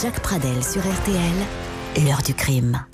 [0.00, 2.84] Jacques Pradel sur RTL, l'heure du crime.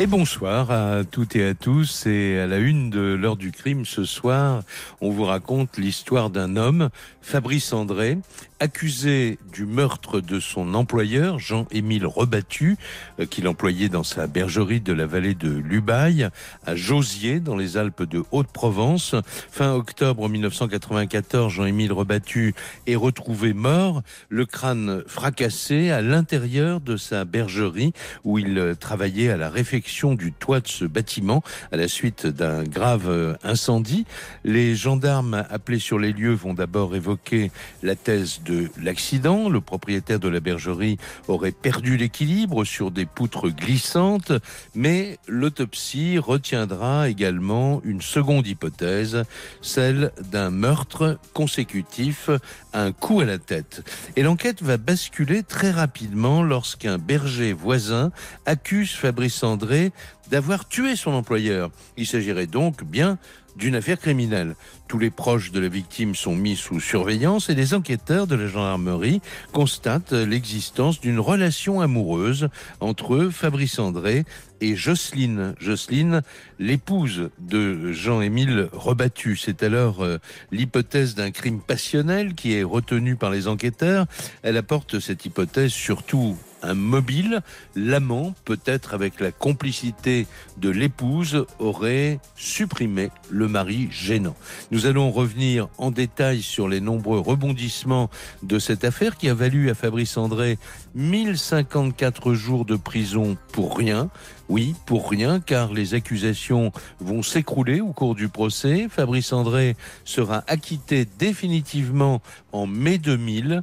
[0.00, 2.06] Et bonsoir à toutes et à tous.
[2.06, 4.62] Et à la une de l'heure du crime ce soir,
[5.00, 6.88] on vous raconte l'histoire d'un homme,
[7.20, 8.18] Fabrice André,
[8.60, 12.76] accusé du meurtre de son employeur, Jean-Émile Rebattu,
[13.20, 16.28] euh, qu'il employait dans sa bergerie de la vallée de Lubaille,
[16.66, 19.14] à Josier, dans les Alpes de Haute-Provence.
[19.50, 22.54] Fin octobre 1994, Jean-Émile Rebattu
[22.86, 27.92] est retrouvé mort, le crâne fracassé à l'intérieur de sa bergerie
[28.24, 32.26] où il euh, travaillait à la réfection du toit de ce bâtiment à la suite
[32.26, 34.04] d'un grave euh, incendie.
[34.44, 37.50] Les gendarmes appelés sur les lieux vont d'abord évoquer
[37.82, 38.40] la thèse
[38.80, 39.48] l'accident.
[39.48, 44.32] Le propriétaire de la bergerie aurait perdu l'équilibre sur des poutres glissantes,
[44.74, 49.24] mais l'autopsie retiendra également une seconde hypothèse,
[49.62, 52.30] celle d'un meurtre consécutif
[52.72, 53.82] un coup à la tête.
[54.16, 58.10] Et l'enquête va basculer très rapidement lorsqu'un berger voisin
[58.46, 59.92] accuse Fabrice André
[60.30, 61.70] d'avoir tué son employeur.
[61.96, 63.18] Il s'agirait donc bien
[63.58, 64.54] d'une affaire criminelle.
[64.86, 68.46] Tous les proches de la victime sont mis sous surveillance et les enquêteurs de la
[68.46, 69.20] gendarmerie
[69.52, 72.48] constatent l'existence d'une relation amoureuse
[72.80, 74.24] entre Fabrice André
[74.60, 75.54] et Jocelyne.
[75.60, 76.22] Jocelyne,
[76.58, 79.36] l'épouse de Jean-Émile Rebattu.
[79.36, 80.18] C'est alors euh,
[80.52, 84.06] l'hypothèse d'un crime passionnel qui est retenue par les enquêteurs.
[84.42, 87.42] Elle apporte cette hypothèse surtout un mobile,
[87.74, 90.26] l'amant, peut-être avec la complicité
[90.56, 94.36] de l'épouse, aurait supprimé le mari gênant.
[94.70, 98.10] Nous allons revenir en détail sur les nombreux rebondissements
[98.42, 100.58] de cette affaire qui a valu à Fabrice André
[100.94, 104.10] 1054 jours de prison pour rien.
[104.48, 108.88] Oui, pour rien, car les accusations vont s'écrouler au cours du procès.
[108.90, 113.62] Fabrice André sera acquitté définitivement en mai 2000.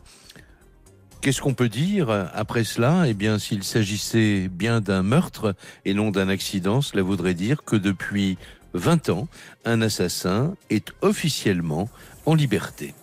[1.26, 3.06] Qu'est-ce qu'on peut dire après cela?
[3.08, 7.76] Eh bien, s'il s'agissait bien d'un meurtre et non d'un accident, cela voudrait dire que
[7.76, 8.38] depuis
[8.76, 9.28] 20 ans,
[9.66, 11.90] un assassin est officiellement
[12.28, 12.94] en liberté.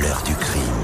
[0.00, 0.81] L'heure du crime.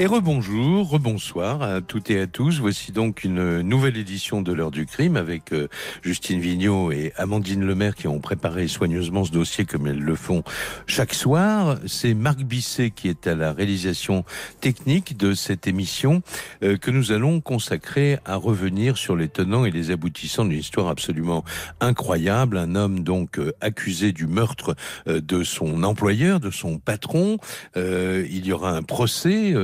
[0.00, 2.60] Et rebonjour, rebonsoir à toutes et à tous.
[2.60, 5.66] Voici donc une nouvelle édition de l'heure du crime avec euh,
[6.02, 10.44] Justine Vignot et Amandine Lemaire qui ont préparé soigneusement ce dossier comme elles le font
[10.86, 11.78] chaque soir.
[11.88, 14.24] C'est Marc Bisset qui est à la réalisation
[14.60, 16.22] technique de cette émission
[16.62, 20.86] euh, que nous allons consacrer à revenir sur les tenants et les aboutissants d'une histoire
[20.86, 21.44] absolument
[21.80, 22.56] incroyable.
[22.56, 24.76] Un homme donc euh, accusé du meurtre
[25.06, 27.38] de son employeur, de son patron.
[27.74, 29.54] il y aura un procès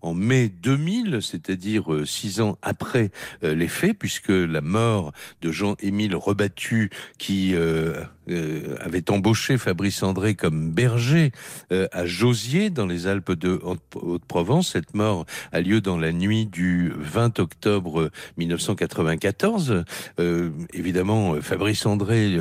[0.00, 3.10] en mai 2000, c'est-à-dire euh, six ans après
[3.44, 10.34] euh, les faits, puisque la mort de Jean-Émile Rebattu, qui euh, avait embauché Fabrice André
[10.34, 11.32] comme berger
[11.70, 14.72] à Josier dans les Alpes de Haute-Provence.
[14.72, 19.84] Cette mort a lieu dans la nuit du 20 octobre 1994.
[20.20, 22.36] Euh, évidemment, Fabrice André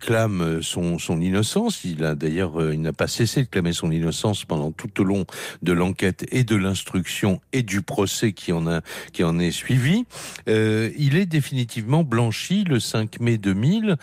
[0.00, 1.84] clame son, son innocence.
[1.84, 5.26] Il a d'ailleurs, il n'a pas cessé de clamer son innocence pendant tout au long
[5.62, 8.80] de l'enquête et de l'instruction et du procès qui en a
[9.12, 10.04] qui en est suivi.
[10.46, 13.96] il est définitivement blanchi le 5 mai 2000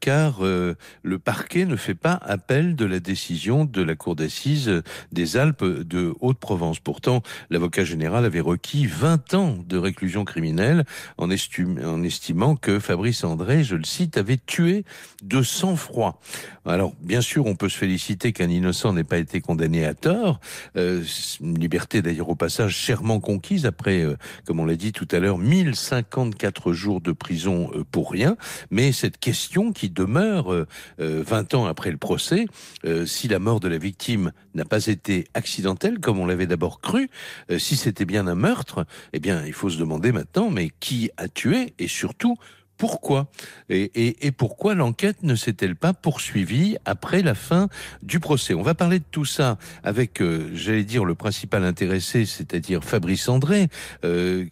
[0.00, 4.82] car euh, le parquet ne fait pas appel de la décision de la cour d'assises
[5.12, 6.80] des Alpes de Haute-Provence.
[6.80, 10.84] Pourtant, l'avocat général avait requis 20 ans de réclusion criminelle
[11.18, 14.84] en, estimant que Fabrice André, je le cite, avait tué
[15.22, 16.20] de sang-froid.
[16.66, 20.40] Alors, bien sûr, on peut se féliciter qu'un innocent n'ait pas été condamné à tort.
[20.76, 21.02] Euh,
[21.40, 21.54] une
[21.96, 26.72] d'ailleurs au passage chèrement conquise après, euh, comme on l'a dit tout à l'heure, 1054
[26.72, 28.36] jours de prison pour rien.
[28.70, 30.66] Mais cette question qui demeure
[30.98, 32.46] 20 euh, ans après le procès,
[32.84, 36.80] euh, si la mort de la victime n'a pas été accidentelle, comme on l'avait d'abord
[36.80, 37.10] cru,
[37.50, 41.10] euh, si c'était bien un meurtre, eh bien, il faut se demander maintenant, mais qui
[41.16, 42.36] a tué et surtout
[42.80, 43.28] pourquoi
[43.68, 47.68] et, pourquoi l'enquête ne s'est-elle pas poursuivie après la fin
[48.02, 48.54] du procès?
[48.54, 53.28] On va parler de tout ça avec, euh, j'allais dire, le principal intéressé, c'est-à-dire Fabrice
[53.28, 53.68] André,
[54.04, 54.46] euh,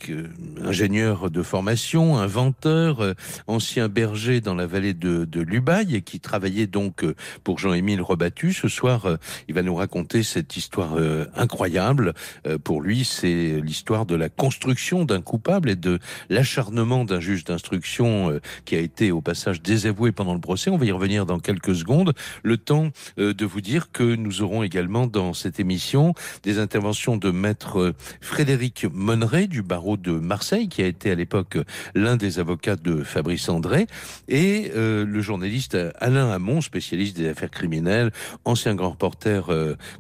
[0.63, 3.15] ingénieur de formation, inventeur, euh,
[3.47, 5.49] ancien berger dans la vallée de, de
[5.91, 7.05] et qui travaillait donc
[7.43, 8.53] pour Jean-Émile Rebattu.
[8.53, 10.97] Ce soir, il va nous raconter cette histoire
[11.35, 12.15] incroyable.
[12.63, 15.99] pour lui, c'est l'histoire de la construction d'un coupable et de
[16.29, 20.71] l'acharnement d'un juge d'instruction euh, qui a été au passage désavoué pendant le procès.
[20.71, 22.13] On va y revenir dans quelques secondes.
[22.43, 27.17] Le temps euh, de vous dire que nous aurons également dans cette émission des interventions
[27.17, 31.59] de maître euh, Frédéric Monneret du barreau de Marseille, qui a été à l'époque
[31.95, 33.87] l'un des avocats de Fabrice André,
[34.29, 38.13] et le journaliste Alain Hamon, spécialiste des affaires criminelles,
[38.45, 39.51] ancien grand reporter,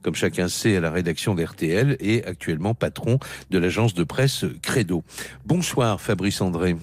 [0.02, 3.18] comme chacun sait, à la rédaction d'RTL et actuellement patron
[3.50, 5.02] de l'agence de presse Credo.
[5.46, 6.76] Bonsoir Fabrice André.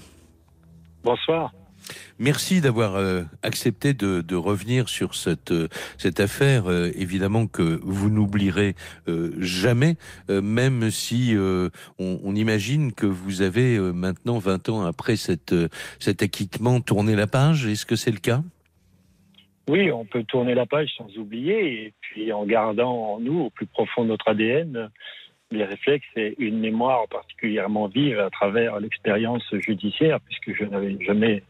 [1.05, 1.53] Bonsoir.
[2.17, 5.67] Merci d'avoir euh, accepté de, revenir sur cette, euh,
[5.99, 8.73] cette affaire, euh, évidemment que vous n'oublierez
[9.37, 9.97] jamais,
[10.29, 11.35] même si
[11.99, 15.53] on, imagine que vous avez maintenant, 20 ans après cette,
[15.99, 17.67] cet acquittement, tourné la page.
[17.67, 18.41] Est-ce que c'est le cas?
[19.69, 23.49] Oui, on peut tourner la page sans oublier, et puis en gardant en nous, au
[23.51, 24.89] plus profond de notre ADN,
[25.51, 31.43] les réflexes et une mémoire particulièrement vive à travers l'expérience judiciaire, puisque je n'avais jamais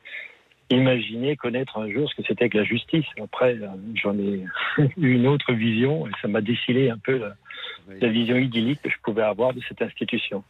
[0.69, 3.05] imaginé connaître un jour ce que c'était que la justice.
[3.21, 3.57] Après,
[3.95, 4.49] j'en ai eu
[4.97, 9.21] une autre vision et ça m'a décilé un peu la, vision idyllique que je pouvais
[9.21, 10.43] avoir de cette institution.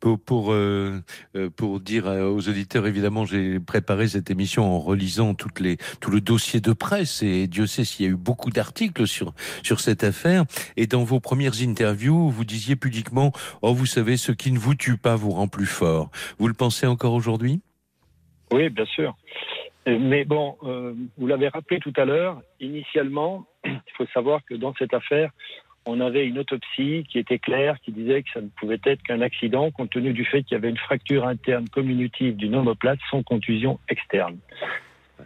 [0.00, 1.00] Pour, pour, euh,
[1.36, 6.72] euh, dire aux auditeurs, évidemment, j'ai préparé cette émission en relisant tout le dossier de
[6.72, 9.32] presse et Dieu sait s'il y a eu beaucoup d'articles sur,
[9.62, 10.44] sur cette affaire.
[10.76, 13.32] Et dans vos premières interviews, vous disiez pudiquement,
[13.62, 16.10] oh, vous savez, ce qui ne vous tue pas vous rend plus fort.
[16.38, 17.60] Vous le pensez encore aujourd'hui?
[18.52, 19.16] Oui, bien sûr.
[19.86, 24.74] Mais bon, euh, vous l'avez rappelé tout à l'heure, initialement, il faut savoir que dans
[24.74, 25.30] cette affaire,
[25.88, 29.22] on avait une autopsie qui était claire, qui disait que ça ne pouvait être qu'un
[29.22, 33.22] accident, compte tenu du fait qu'il y avait une fracture interne communitive d'une omoplate sans
[33.22, 34.36] contusion externe.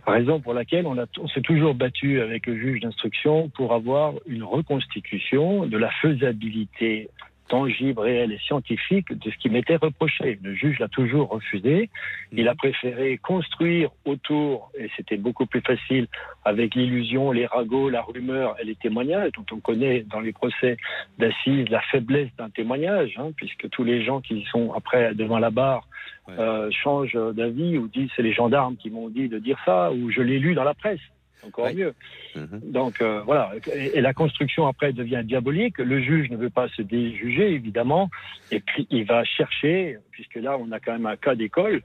[0.07, 5.67] Raison pour laquelle on s'est toujours battu avec le juge d'instruction pour avoir une reconstitution
[5.67, 7.11] de la faisabilité
[7.53, 10.39] tangible, réel et scientifique de ce qui m'était reproché.
[10.43, 11.91] Le juge l'a toujours refusé.
[12.33, 16.07] Il a préféré construire autour, et c'était beaucoup plus facile
[16.47, 20.79] avec l'illusion, les ragots, la rumeur et les témoignages, dont on connaît dans les procès
[21.19, 25.51] d'assises la faiblesse d'un témoignage, hein, puisque tous les gens qui sont après devant la
[25.51, 25.87] barre
[26.31, 30.11] euh, changent d'avis ou disent c'est les gendarmes qui m'ont dit de dire ça, ou
[30.11, 31.07] je l'ai lu dans la presse
[31.47, 31.95] encore mieux.
[32.37, 32.61] Mhm.
[32.65, 35.79] Donc euh, voilà, et, la construction après devient diabolique.
[35.79, 38.11] Le juge ne veut pas se déjuger évidemment,
[38.51, 41.83] et puis il va chercher, puisque là on a quand même un cas d'école,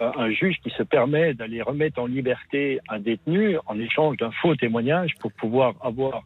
[0.00, 4.30] euh, un juge qui se permet d'aller remettre en liberté un détenu en échange d'un
[4.30, 6.24] faux témoignage pour pouvoir avoir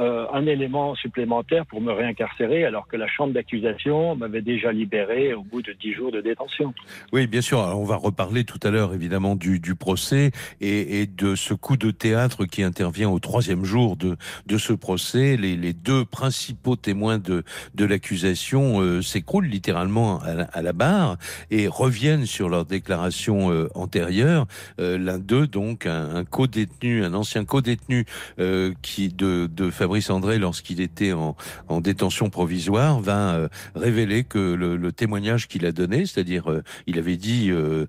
[0.00, 5.34] euh, un élément supplémentaire pour me réincarcérer alors que la chambre d'accusation m'avait déjà libéré
[5.34, 6.74] au bout de dix jours de détention.
[7.12, 7.58] Oui, bien sûr.
[7.58, 11.92] on va reparler tout à l'heure évidemment du, du procès et, de ce coup de
[11.92, 15.36] théâtre qui intervient au troisième jour de, de ce procès.
[15.36, 17.44] Les, les deux principaux témoins de,
[17.74, 21.18] de l'accusation euh, s'écroulent littéralement à la, barre
[21.52, 24.46] et reviennent sur leur déclaration euh, antérieure.
[24.78, 28.06] L'un d'eux, donc, un, un co-détenu, un ancien co-détenu
[28.82, 31.36] qui de, de Fabrice André, lorsqu'il était en,
[31.82, 37.18] détention provisoire, va euh, révéler que le, témoignage qu'il a donné, c'est-à-dire euh, il avait
[37.18, 37.84] dit, euh,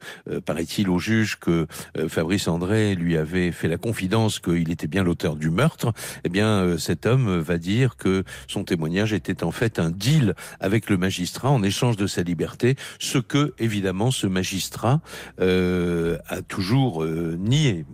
[0.45, 1.67] paraît-il au juge, que
[2.09, 5.93] Fabrice André lui avait fait la confidence qu'il était bien l'auteur du meurtre,
[6.25, 10.89] eh bien cet homme va dire que son témoignage était en fait un deal avec
[10.89, 14.99] le magistrat en échange de sa liberté, ce que évidemment ce magistrat
[15.39, 17.85] a toujours nié,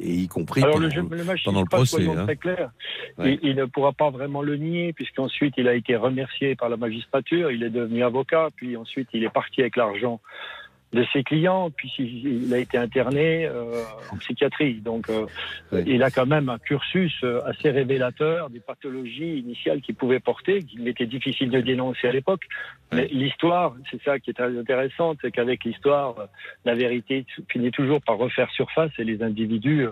[0.00, 2.08] et y compris pendant, le, pendant le procès.
[2.08, 2.24] Hein.
[2.24, 2.70] Très clair.
[3.24, 7.50] Il, ne pourra pas vraiment le nier, puisqu'ensuite il a été remercié par la magistrature,
[7.50, 10.20] il est devenu avocat, puis ensuite il est parti avec l'argent
[10.92, 14.74] de ses clients, puis il a été interné euh, en psychiatrie.
[14.80, 15.26] Donc euh,
[15.86, 20.64] il a quand même un cursus euh, assez révélateur des pathologies initiales qu'il pouvait porter,
[20.64, 22.42] qu'il m'était difficile de dénoncer à l'époque.
[22.92, 26.16] Mais l'histoire, c'est ça qui est très intéressant, c'est qu'avec l'histoire,
[26.64, 29.86] la vérité finit toujours par refaire surface et les individus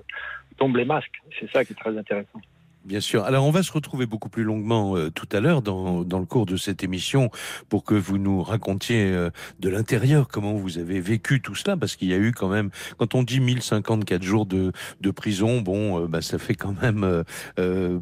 [0.56, 1.22] tombent les masques.
[1.38, 2.40] C'est ça qui est très intéressant.
[2.88, 3.24] Bien sûr.
[3.24, 6.24] Alors, on va se retrouver beaucoup plus longuement euh, tout à l'heure dans, dans le
[6.24, 7.28] cours de cette émission
[7.68, 9.28] pour que vous nous racontiez euh,
[9.60, 12.70] de l'intérieur comment vous avez vécu tout cela, parce qu'il y a eu quand même,
[12.96, 17.24] quand on dit 1054 jours de, de prison, bon, euh, bah, ça fait quand même
[17.58, 18.00] de,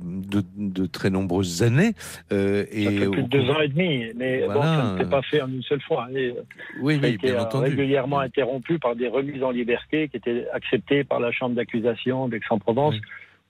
[0.56, 1.94] de, très nombreuses années.
[2.30, 5.22] et ça fait plus de deux ans et demi, mais bon, ça ne s'est pas
[5.22, 6.06] fait en une seule fois.
[6.14, 6.32] Et,
[6.80, 7.70] oui, oui, bien entendu.
[7.70, 12.94] régulièrement interrompu par des remises en liberté qui étaient acceptées par la chambre d'accusation d'Aix-en-Provence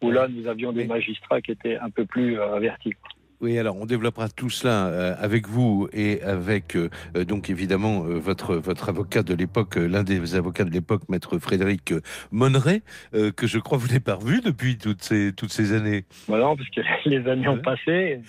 [0.03, 2.95] où là, nous avions des magistrats qui étaient un peu plus euh, avertis.
[3.43, 6.89] Oui, alors on développera tout cela euh, avec vous et avec euh,
[7.29, 11.93] donc évidemment votre votre avocat de l'époque, l'un des avocats de l'époque, maître Frédéric
[12.31, 12.81] Monneret,
[13.13, 16.07] que je crois vous n'avez pas revu depuis toutes ces toutes ces années.
[16.29, 18.23] Bah non, parce que les années ont passé.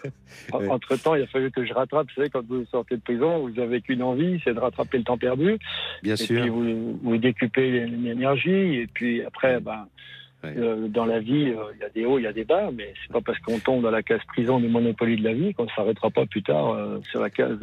[0.52, 2.06] Entre temps, il a fallu que je rattrape.
[2.08, 5.04] Vous savez, quand vous sortez de prison, vous avez qu'une envie, c'est de rattraper le
[5.04, 5.58] temps perdu.
[6.02, 6.40] Bien et sûr.
[6.40, 9.86] Puis vous, vous décupez l'énergie et puis après, ben.
[10.44, 12.70] Euh, dans la vie, euh, il y a des hauts, il y a des bas,
[12.72, 15.54] mais c'est pas parce qu'on tombe dans la case prison du Monopoly de la vie
[15.54, 17.58] qu'on ne s'arrêtera pas plus tard euh, sur la case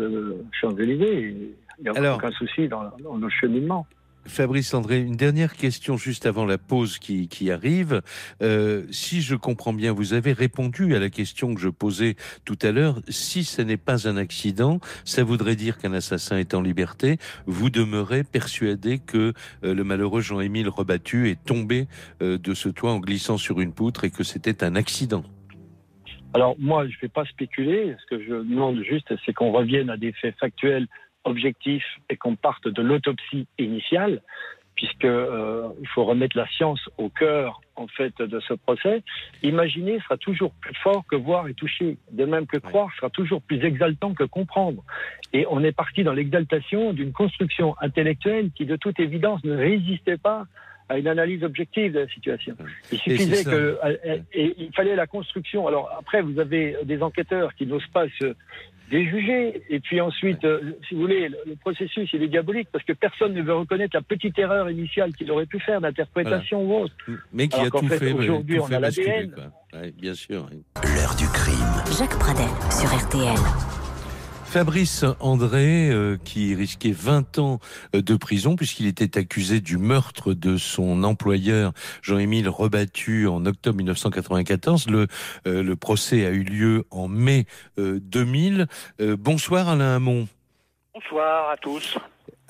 [0.51, 1.35] Champs-Élysées.
[1.79, 3.87] Il n'y a aucun souci dans, dans nos cheminements.
[4.25, 8.01] Fabrice André, une dernière question juste avant la pause qui, arrive.
[8.41, 12.15] Euh, si je comprends bien, vous avez répondu à la question que je posais
[12.45, 13.01] tout à l'heure.
[13.09, 17.17] Si ce n'est pas un accident, ça voudrait dire qu'un assassin est en liberté.
[17.45, 21.87] Vous demeurez persuadé que euh, le malheureux Jean-Émile Rebattu est tombé
[22.21, 25.23] euh, de ce toit en glissant sur une poutre et que c'était un accident.
[26.33, 27.95] Alors moi, je ne vais pas spéculer.
[28.01, 30.87] Ce que je demande juste, c'est qu'on revienne à des faits factuels
[31.23, 34.21] objectif est qu'on parte de l'autopsie initiale,
[34.75, 39.03] puisque euh, il faut remettre la science au cœur en fait de ce procès.
[39.41, 43.41] Imaginer sera toujours plus fort que voir et toucher, de même que croire sera toujours
[43.41, 44.83] plus exaltant que comprendre.
[45.31, 50.17] Et on est parti dans l'exaltation d'une construction intellectuelle qui, de toute évidence, ne résistait
[50.17, 50.45] pas
[50.89, 52.55] à une analyse objective de la situation.
[52.91, 55.67] Il suffisait que, euh, et il fallait la construction.
[55.67, 58.35] Alors après, vous avez des enquêteurs qui n'osent pas se,
[58.93, 59.63] des jugés.
[59.69, 63.33] Et puis ensuite, euh, si vous voulez, le, processus, il est diabolique parce que personne
[63.33, 66.95] ne veut reconnaître la petite erreur initiale qu'il aurait pu faire d'interprétation ou autre.
[67.33, 69.33] Mais qui a tout fait, aujourd'hui, on a l'ADN.
[69.99, 70.47] bien sûr.
[70.83, 71.97] L'heure du crime.
[71.97, 73.82] Jacques Pradel sur RTL.
[74.53, 77.59] Fabrice André, euh, qui risquait 20 ans
[77.95, 83.77] euh, de prison puisqu'il était accusé du meurtre de son employeur Jean-Émile Rebattu en octobre
[83.77, 84.89] 1994.
[84.89, 85.07] Le,
[85.47, 87.47] euh, le procès a eu lieu en mai
[87.79, 88.67] 2000.
[89.17, 90.27] bonsoir Alain Hamon.
[90.93, 91.97] Bonsoir à tous.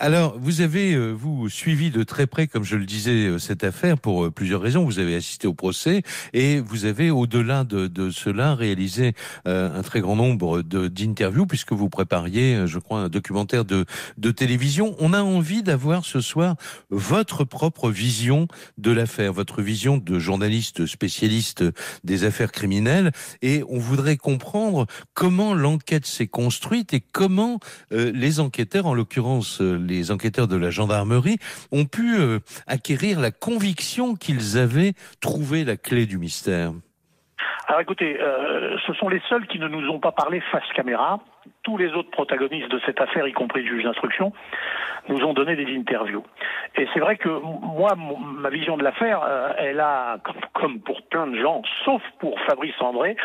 [0.06, 3.64] Alors, vous avez, euh, vous, suivi de très près, comme je le disais, euh, cette
[3.64, 4.84] affaire pour euh, plusieurs raisons.
[4.84, 6.02] Vous avez assisté au procès
[6.34, 9.14] et vous avez, au-delà de, de, cela, réalisé
[9.46, 13.86] un très grand nombre d'interviews puisque vous prépariez, je crois, un documentaire de,
[14.18, 14.94] de télévision.
[15.00, 16.58] On a envie d'avoir ce soir
[16.90, 21.64] votre propre vision de l'affaire, votre vision de journaliste spécialiste
[22.04, 27.60] des affaires criminelles et on voudrait comprendre comment l'enquête s'est construite et comment
[27.92, 29.62] les enquêteurs, en l'occurrence
[29.94, 31.38] les enquêteurs de la gendarmerie
[31.72, 36.72] ont pu euh, acquérir la conviction qu'ils avaient trouvé la clé du mystère
[37.68, 41.20] Alors écoutez, euh, ce sont les seuls qui ne nous ont pas parlé face caméra.
[41.64, 44.34] Tous les autres protagonistes de cette affaire, y compris le juge d'instruction,
[45.10, 46.24] nous ont donné des interviews.
[46.76, 50.18] Et c'est vrai que moi, ma vision de l'affaire, euh, elle a,
[50.54, 53.16] comme, pour plein de gens, sauf pour Fabrice André,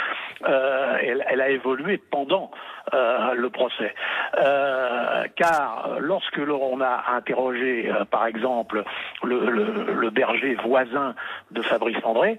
[0.45, 2.51] elle, elle, a évolué pendant
[2.95, 3.95] euh, le procès.
[4.39, 8.83] Euh, car lorsque l'on a interrogé, euh, par exemple,
[9.23, 11.15] le, berger voisin
[11.51, 12.39] de Fabrice André,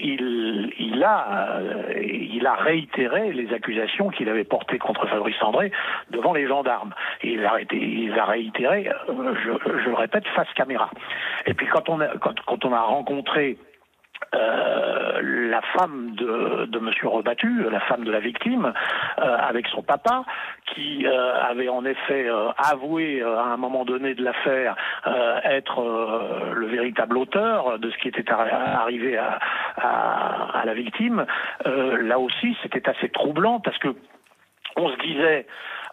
[0.00, 1.58] il, a,
[2.00, 5.72] il a réitéré les accusations qu'il avait portées contre Fabrice André
[6.10, 6.94] devant les gendarmes.
[7.22, 10.90] il a, réitéré, je, je, le répète, face caméra.
[11.46, 13.56] Et puis quand on a, rencontré
[14.34, 15.20] euh,
[15.50, 18.72] la femme de, de Monsieur Rebattu, la femme de la victime,
[19.18, 20.24] euh, avec son papa,
[20.74, 24.76] qui euh, avait en effet avoué à un moment donné de l'affaire
[25.44, 31.26] être le véritable auteur de ce qui était arrivé à la victime.
[31.64, 33.94] là aussi, c'était assez troublant parce que
[34.76, 35.46] on se disait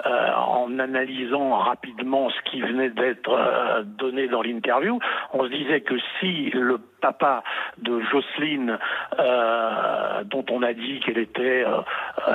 [0.06, 4.98] euh, en analysant rapidement ce qui venait d'être euh, donné dans l'interview,
[5.32, 7.44] on se disait que si le papa
[7.78, 8.80] de Jocelyne,
[9.20, 11.66] euh, dont on a dit qu'elle était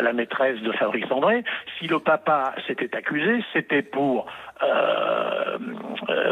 [0.01, 1.43] la maîtresse de Fabrice André,
[1.79, 4.27] si le papa s'était accusé, c'était pour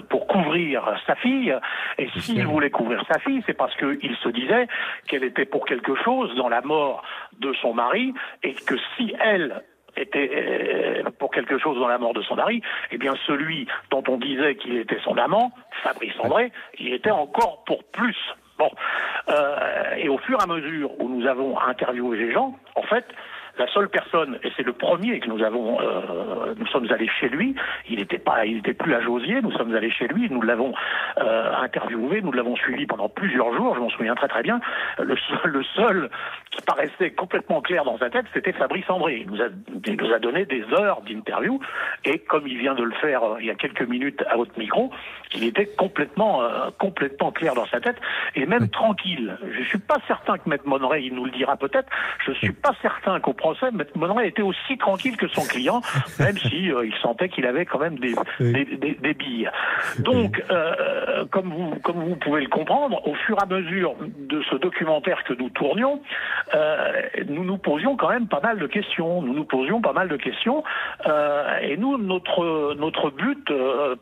[0.09, 1.55] pour couvrir sa fille.
[1.99, 4.67] Et s'il voulait couvrir sa fille, c'est parce qu'il se disait
[5.09, 7.03] qu'elle était pour quelque chose dans la mort
[7.39, 9.63] de son mari et que si elle
[9.97, 14.03] était euh, pour quelque chose dans la mort de son mari, eh bien celui dont
[14.09, 18.17] on disait qu'il était son amant, Fabrice André, il était encore pour plus.
[18.57, 18.71] Bon,
[19.97, 23.05] et au fur et à mesure où nous avons interviewé les gens, en fait,
[23.59, 27.29] la seule personne, et c'est le premier que nous avons, euh, nous sommes allés chez
[27.29, 27.55] lui.
[27.89, 29.41] Il n'était pas, il n'était plus à Josier.
[29.43, 30.29] Nous sommes allés chez lui.
[30.29, 30.75] Nous l'avons
[31.19, 32.21] euh, interviewé.
[32.21, 33.75] Nous l'avons suivi pendant plusieurs jours.
[33.75, 34.61] Je m'en souviens très très bien.
[34.99, 36.11] Le seul, le seul
[36.51, 39.25] qui paraissait complètement clair dans sa tête, c'était Fabrice André.
[39.25, 39.47] Il nous a,
[39.87, 41.61] il nous a donné des heures d'interview.
[42.05, 44.59] Et comme il vient de le faire euh, il y a quelques minutes à votre
[44.59, 44.91] micro,
[45.35, 47.97] il était complètement, euh, complètement clair dans sa tête
[48.35, 49.37] et même tranquille.
[49.57, 51.89] Je suis pas certain que Maître Monneray, il nous le dira peut-être.
[52.27, 53.85] Je suis pas certain qu'au procès, M.
[53.95, 55.83] Monneray était aussi tranquille que son client,
[56.19, 59.51] même si euh, il sentait qu'il avait quand même des, des, billes.
[59.99, 64.43] Donc, euh, comme, vous, comme vous pouvez le comprendre, au fur et à mesure de
[64.51, 66.01] ce documentaire que nous tournions,
[66.55, 69.21] euh, nous nous posions quand même pas mal de questions.
[69.21, 70.65] Nous nous posions pas mal de questions.
[71.61, 73.53] et nous, notre, notre but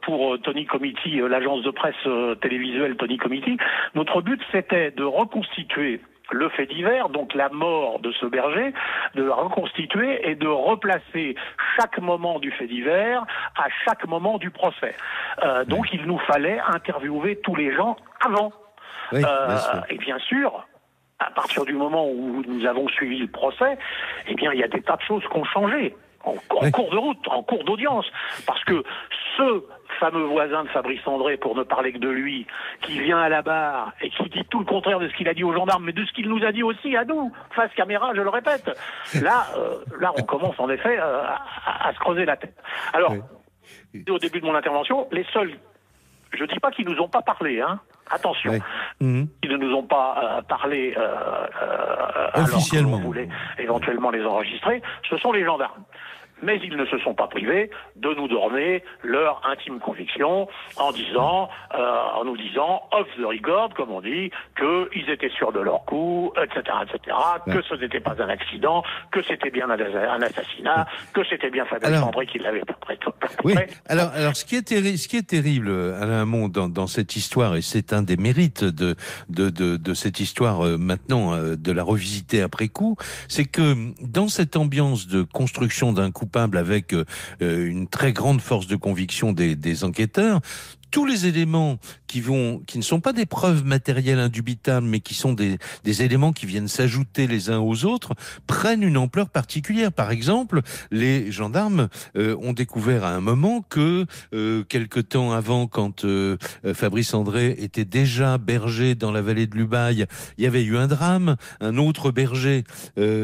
[0.03, 2.07] pour Tony Committee, l'agence de presse
[2.41, 3.57] télévisuelle Tony Committee,
[3.97, 6.01] notre but c'était de reconstituer
[6.31, 8.73] le fait divers, donc la mort de ce berger,
[9.15, 11.35] de reconstituer et de replacer
[11.77, 13.25] chaque moment du fait divers
[13.57, 14.95] à chaque moment du procès.
[15.43, 18.53] Euh, donc il nous fallait interviewer tous les gens avant.
[19.13, 19.59] Euh,
[19.91, 20.67] et bien sûr,
[21.19, 23.79] à partir du moment où nous avons suivi le procès,
[24.29, 26.97] eh bien il y a des tas de choses qui ont changé en, cours de
[26.97, 28.07] route, en cours d'audience,
[28.47, 28.83] parce que
[29.37, 29.65] ce
[29.99, 32.47] fameux voisin de Fabrice André, pour ne parler que de lui,
[32.83, 35.35] qui vient à la barre et qui dit tout le contraire de ce qu'il a
[35.35, 38.13] dit aux gendarmes, mais de ce qu'il nous a dit aussi à nous, face caméra,
[38.15, 38.71] je le répète.
[39.23, 41.23] Là, euh, là, on commence en effet euh,
[41.67, 42.57] à, se creuser la tête.
[42.93, 43.15] Alors,
[44.09, 45.53] au début de mon intervention, les seuls,
[46.33, 47.81] je dis pas qu'ils nous ont pas parlé, hein.
[48.11, 48.59] Attention,
[49.01, 49.29] mhm.
[49.43, 50.95] ils ne nous ont pas euh, parlé
[52.35, 52.97] officiellement.
[52.97, 54.83] Alors on voulait éventuellement les enregistrer.
[55.09, 55.85] Ce sont les gendarmes
[56.43, 61.49] mais ils ne se sont pas privés de nous donner leur intime conviction en disant,
[61.75, 65.85] euh, en nous disant off the record, comme on dit, qu'ils étaient sûrs de leur
[65.85, 71.23] coup, etc., etc., que ce n'était pas un accident, que c'était bien un, assassinat, que
[71.29, 72.99] c'était bien Fabien André qui l'avait perpétré.
[73.45, 73.55] Oui.
[73.87, 75.71] Alors, alors, ce qui est terrible, ce qui est terrible,
[76.01, 78.93] Alain Hamon, dans, dans cette histoire, et c'est un des mérites de
[79.29, 82.97] de, de, de cette histoire euh, maintenant, euh, de la revisiter après coup,
[83.29, 87.05] c'est que dans cette ambiance de construction d'un avec euh,
[87.41, 90.41] une très grande force de conviction des enquêteurs
[90.93, 95.15] tous les éléments qui vont, qui ne sont pas des preuves matérielles indubitables, mais qui
[95.15, 98.13] sont des, des éléments qui viennent s'ajouter les uns aux autres,
[98.47, 99.91] prennent une ampleur particulière.
[99.91, 105.67] Par exemple, les gendarmes euh, ont découvert à un moment que euh, quelque temps avant,
[105.67, 106.37] quand euh,
[106.75, 110.07] Fabrice André était déjà berger dans la vallée de Lubaï,
[110.37, 111.37] il y avait eu un drame.
[111.61, 112.65] Un autre berger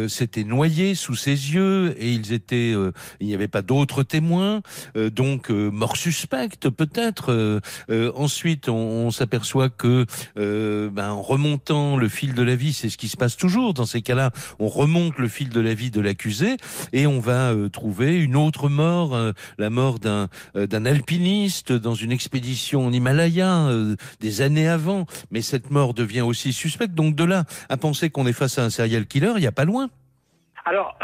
[0.09, 2.75] s'était noyé sous ses yeux et ils étaient,
[3.21, 4.63] il n'y avait pas d'autres témoins,
[4.97, 7.58] donc mort suspecte peut-être euh,
[8.15, 10.05] ensuite, on, s'aperçoit que
[10.39, 13.75] euh, ben, en remontant le fil de la vie, c'est ce qui se passe toujours
[13.75, 16.57] dans ces cas-là, on remonte le fil de la vie de l'accusé
[16.93, 19.17] et on va euh, trouver une autre mort,
[19.59, 23.69] la mort d'un d'un alpiniste dans une expédition en Himalaya
[24.21, 25.07] des années avant.
[25.31, 26.95] Mais cette mort devient aussi suspecte.
[26.95, 29.53] Donc de là à penser qu'on est face à un serial killer, il n'y a
[29.53, 29.89] pas loin.
[30.65, 30.99] Alors,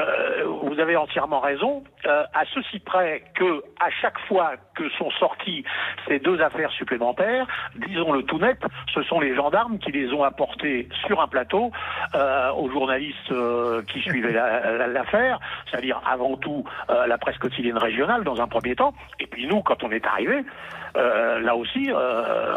[0.74, 5.64] vous avez entièrement raison, euh, à ceci près que à chaque fois que sont sorties
[6.08, 8.58] ces deux affaires supplémentaires, disons-le tout net,
[8.92, 11.70] ce sont les gendarmes qui les ont apportées sur un plateau
[12.14, 15.38] euh, aux journalistes euh, qui suivaient l'affaire,
[15.70, 19.82] c'est-à-dire avant tout la presse quotidienne régionale dans un premier temps, et puis nous, quand
[19.84, 20.44] on est arrivé,
[20.94, 21.90] là aussi,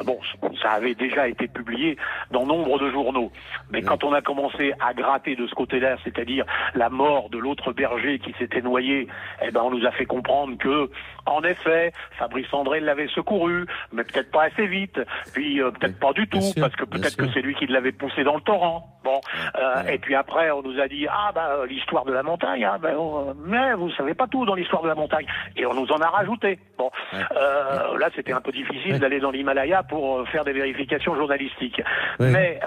[0.05, 0.19] bon,
[0.61, 1.97] ça avait déjà été publié
[2.31, 3.31] dans nombre de journaux,
[3.71, 6.45] mais quand on a commencé à gratter de ce côté-là, c'est-à-dire
[6.75, 9.07] la mort de l'autre berger qui s'était noyé,
[9.41, 10.89] eh ben on nous a fait comprendre que,
[11.25, 14.99] en effet, Fabrice André l'avait secouru, mais peut-être pas assez vite,
[15.33, 18.23] puis euh, peut-être pas du tout, parce que peut-être que c'est lui qui l'avait poussé
[18.23, 18.93] dans le torrent.
[19.03, 19.21] Bon,
[19.55, 22.77] euh, et puis après on nous a dit ah bah l'histoire de la montagne, ah,
[22.77, 25.89] ben, oh, mais vous savez pas tout dans l'histoire de la montagne, et on nous
[25.91, 26.59] en a rajouté.
[26.77, 31.81] Bon, euh, là c'était un peu difficile d'aller dans l'Himalaya pour faire des vérifications journalistiques,
[32.19, 32.59] mais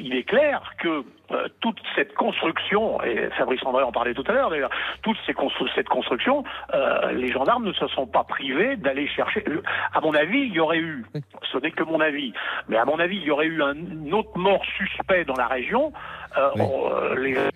[0.00, 1.04] il est clair que
[1.60, 4.70] toute cette construction, et Fabrice André en parlait tout à l'heure d'ailleurs,
[5.02, 5.16] toute
[5.74, 9.44] cette construction, euh, les gendarmes ne se sont pas privés d'aller chercher.
[9.92, 11.04] À mon avis, il y aurait eu,
[11.52, 12.32] ce n'est que mon avis,
[12.68, 15.92] mais à mon avis, il y aurait eu un autre mort suspect dans la région.
[16.36, 17.50] Euh, euh,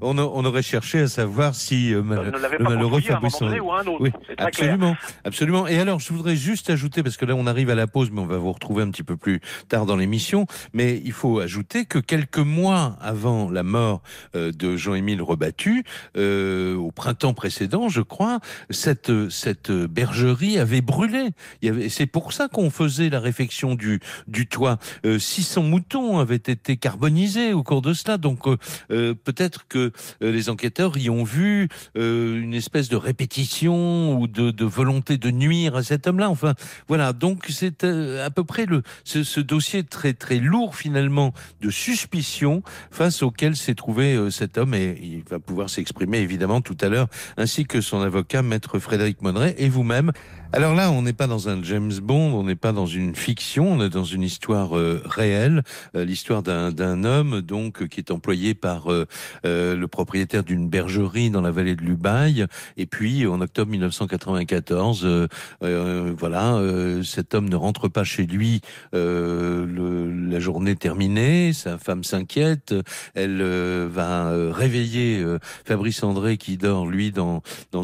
[0.00, 3.60] on, aurait cherché à savoir si euh, le malheureux Fabrice André.
[3.60, 5.66] Oui, absolument, absolument.
[5.66, 8.20] Et alors, je voudrais juste ajouter, parce que là, on arrive à la pause, mais
[8.20, 10.46] on va vous retrouver un petit peu plus tard dans l'émission.
[10.72, 14.02] Mais il faut ajouter que quelques mois avant la mort
[14.34, 15.84] euh, de Jean-Émile Rebattu,
[16.16, 18.40] euh, au printemps précédent, je crois,
[18.70, 21.30] cette cette bergerie avait brûlé.
[21.88, 24.78] C'est pour ça qu'on faisait la réfection du du toit.
[25.04, 28.44] 600 moutons avaient été carbonisés au cours de cela, donc
[28.88, 35.16] peut-être que les enquêteurs y ont vu une espèce de répétition ou de, de volonté
[35.16, 36.28] de nuire à cet homme-là.
[36.30, 36.54] Enfin,
[36.88, 37.12] voilà.
[37.12, 41.70] Donc c'est euh, à peu près le ce, ce, dossier très très lourd finalement de
[41.70, 46.76] suspicion face auquel s'est trouvé euh, cet homme et il va pouvoir s'exprimer évidemment tout
[46.80, 50.12] à l'heure, ainsi que son avocat maître Frédéric Monneret et vous-même.
[50.52, 53.70] Alors là, on n'est pas dans un James Bond, on n'est pas dans une fiction,
[53.70, 55.62] on est dans une histoire euh, réelle,
[55.94, 59.06] euh, l'histoire d'un homme donc qui est employé par euh,
[59.44, 62.46] le propriétaire d'une bergerie dans la vallée de l'Ubaye.
[62.76, 65.28] Et puis en octobre 1994,
[65.60, 66.60] voilà,
[67.04, 68.60] cet homme ne rentre pas chez lui
[68.92, 71.52] la journée terminée.
[71.52, 72.74] Sa femme s'inquiète,
[73.14, 73.42] elle
[73.86, 75.24] va réveiller
[75.64, 77.82] Fabrice André qui dort lui dans dans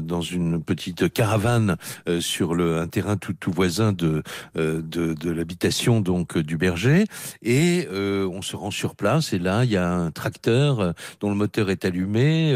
[0.00, 1.76] dans une petite caravane
[2.08, 4.22] euh, sur le, un terrain tout, tout voisin de,
[4.56, 7.04] euh, de, l'habitation donc du berger.
[7.42, 11.30] Et euh, on se rend sur place et là, il y a un tracteur dont
[11.30, 12.52] le moteur est allumé,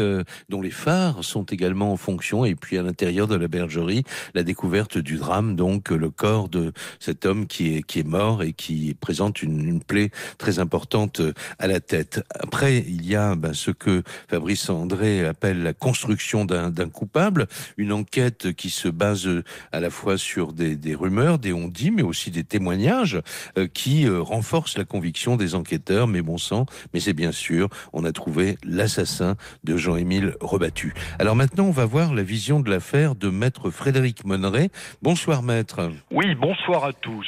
[0.49, 2.45] dont les phares sont également en fonction.
[2.45, 6.71] Et puis à l'intérieur de la bergerie, la découverte du drame, donc le corps de
[6.99, 11.21] cet homme qui est, qui est mort et qui présente une, une plaie très importante
[11.59, 12.23] à la tête.
[12.29, 17.91] Après, il y a ben, ce que Fabrice André appelle la construction d'un coupable, une
[17.91, 19.27] enquête qui se base
[19.71, 23.19] à la fois sur des, rumeurs, des on-dit, mais aussi des témoignages
[23.57, 26.07] euh, qui euh, renforcent la conviction des enquêteurs.
[26.07, 30.93] Mais bon sang, mais c'est bien sûr, on a trouvé l'assassin de Jean-Émile Rebattu.
[31.19, 34.69] Alors maintenant, on va voir la vision de l'affaire de maître Frédéric Monneret.
[35.01, 35.91] Bonsoir maître.
[36.11, 37.27] Oui, bonsoir à tous.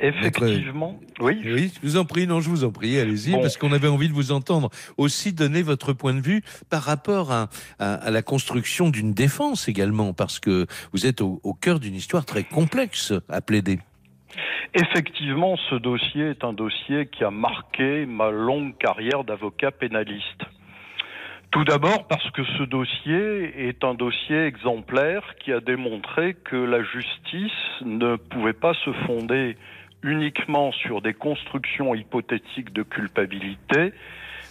[0.00, 1.40] Effectivement, oui.
[1.44, 4.08] Oui, je vous en prie, non, je vous en prie, allez-y, parce qu'on avait envie
[4.08, 8.22] de vous entendre aussi donner votre point de vue par rapport à, à, à la
[8.22, 13.12] construction d'une défense également, parce que vous êtes au, au cœur d'une histoire très complexe
[13.28, 13.78] à plaider.
[14.74, 20.42] Effectivement, ce dossier est un dossier qui a marqué ma longue carrière d'avocat pénaliste.
[21.54, 26.82] Tout d'abord parce que ce dossier est un dossier exemplaire qui a démontré que la
[26.82, 27.52] justice
[27.84, 29.56] ne pouvait pas se fonder
[30.02, 33.92] uniquement sur des constructions hypothétiques de culpabilité,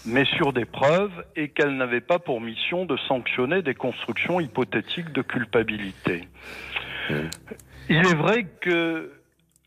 [0.06, 5.12] mais sur des preuves et qu'elle n'avait pas pour mission de sanctionner des constructions hypothétiques
[5.12, 6.30] de culpabilité.
[7.90, 9.12] Il est vrai que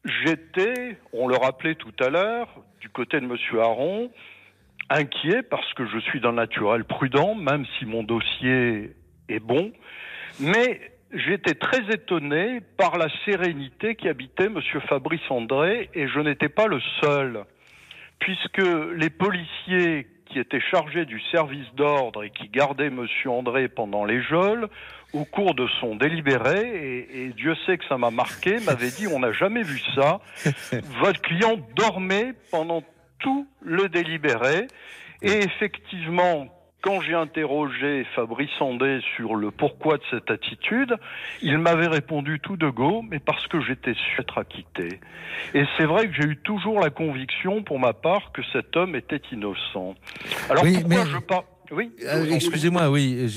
[0.07, 2.49] j'étais, on le rappelait tout à l'heure,
[2.81, 4.11] du côté de Monsieur Aron,
[4.91, 8.93] inquiet parce que je suis d'un naturel prudent, même si mon dossier
[9.29, 9.73] est bon,
[10.41, 10.81] mais
[11.13, 16.67] j'étais très étonné par la sérénité qui habitait Monsieur Fabrice André et je n'étais pas
[16.67, 17.45] le seul,
[18.19, 18.63] puisque
[18.97, 24.23] les policiers qui étaient chargés du service d'ordre et qui gardaient Monsieur André pendant les
[24.23, 24.69] geôles
[25.13, 29.21] au cours de son délibéré, et, Dieu sait que ça m'a marqué, m'avait dit on
[29.21, 30.21] n'a jamais vu ça.
[31.01, 32.83] Votre client dormait pendant
[33.19, 34.67] tout le délibéré.
[35.23, 36.49] Et effectivement,
[36.83, 40.97] quand j'ai interrogé Fabrice André sur le pourquoi de cette attitude,
[41.43, 45.01] il m'avait répondu tout de go, mais parce que j'étais sûr d'être acquitté.
[45.55, 48.95] Et c'est vrai que j'ai eu toujours la conviction, pour ma part, que cet homme
[48.95, 49.97] était innocent.
[50.49, 51.91] Alors pourquoi je parle oui.
[52.05, 53.29] Euh, excusez-moi, oui.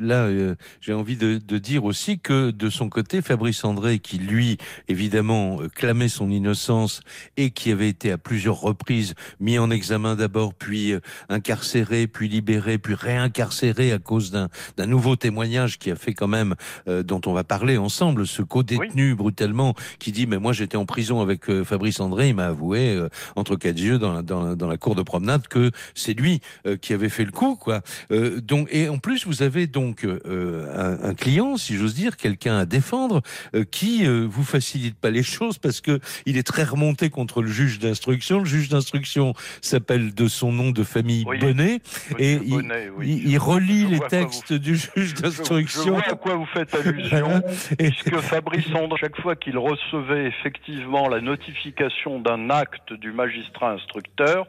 [0.00, 4.18] Là, euh, j'ai envie de, de, dire aussi que de son côté, Fabrice André, qui
[4.18, 7.00] lui, évidemment, euh, clamait son innocence
[7.36, 10.94] et qui avait été à plusieurs reprises mis en examen d'abord, puis
[11.28, 16.54] incarcéré, puis libéré, puis réincarcéré à cause d'un nouveau témoignage qui a fait quand même,
[16.86, 21.20] dont on va parler ensemble, ce co-détenu brutalement qui dit mais moi j'étais en prison
[21.20, 23.00] avec Fabrice André, il m'a avoué
[23.36, 26.40] entre quatre yeux dans, dans, dans, la cour de promenade que c'est lui
[26.80, 27.82] qui avait fait le coup quoi.
[28.10, 32.16] Euh, donc et en plus vous avez donc euh, un, un, client, si j'ose dire,
[32.16, 33.22] quelqu'un à défendre,
[33.54, 37.42] euh, qui euh, vous facilite pas les choses parce que il est très remonté contre
[37.42, 38.40] le juge d'instruction.
[38.40, 41.80] Le juge d'instruction s'appelle de son nom de famille Bonnet
[42.18, 45.84] et il, il, relit les textes du juge d'instruction.
[45.84, 47.42] Je, vois à quoi vous faites allusion,
[47.78, 54.46] puisque Fabrice André, chaque fois qu'il recevait effectivement la notification d'un acte du magistrat instructeur,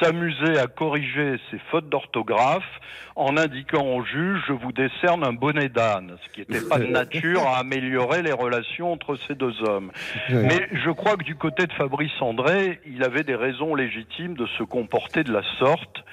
[0.00, 2.80] s'amusait à corriger ses fautes d'orthographe
[3.16, 6.86] en indiquant au juge je vous décerne un bonnet d'âne, ce qui n'était pas de
[7.00, 9.92] nature à améliorer les relations entre ces deux hommes.
[10.30, 14.46] Mais je crois que du côté de Fabrice André, il avait des raisons légitimes de
[14.58, 16.04] se comporter de la sorte,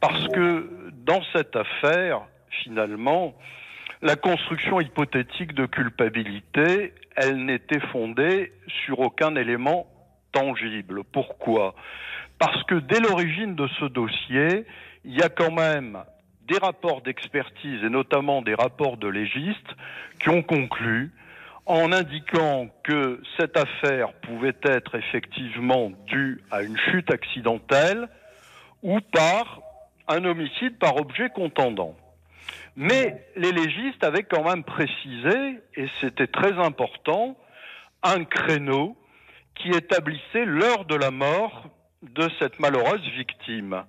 [0.00, 2.22] parce que dans cette affaire,
[2.62, 3.34] finalement,
[4.02, 8.52] la construction hypothétique de culpabilité, elle n'était fondée
[8.86, 9.86] sur aucun élément
[10.32, 11.02] tangible.
[11.04, 11.74] Pourquoi?
[12.40, 14.64] Parce que dès l'origine de ce dossier,
[15.04, 16.02] il y a quand même
[16.48, 19.76] des rapports d'expertise et notamment des rapports de légistes
[20.18, 21.12] qui ont conclu
[21.66, 28.08] en indiquant que cette affaire pouvait être effectivement due à une chute accidentelle
[28.82, 29.60] ou par
[30.08, 31.94] un homicide par objet contendant.
[32.74, 37.36] Mais les légistes avaient quand même précisé, et c'était très important,
[38.02, 38.96] un créneau
[39.56, 41.68] qui établissait l'heure de la mort
[42.02, 43.84] de cette malheureuse victime.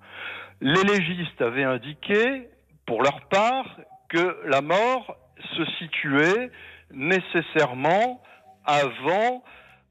[0.60, 2.48] Les légistes avaient indiqué,
[2.86, 3.78] pour leur part,
[4.10, 5.16] que la mort
[5.56, 6.52] se situait
[6.94, 8.22] nécessairement
[8.66, 9.44] avant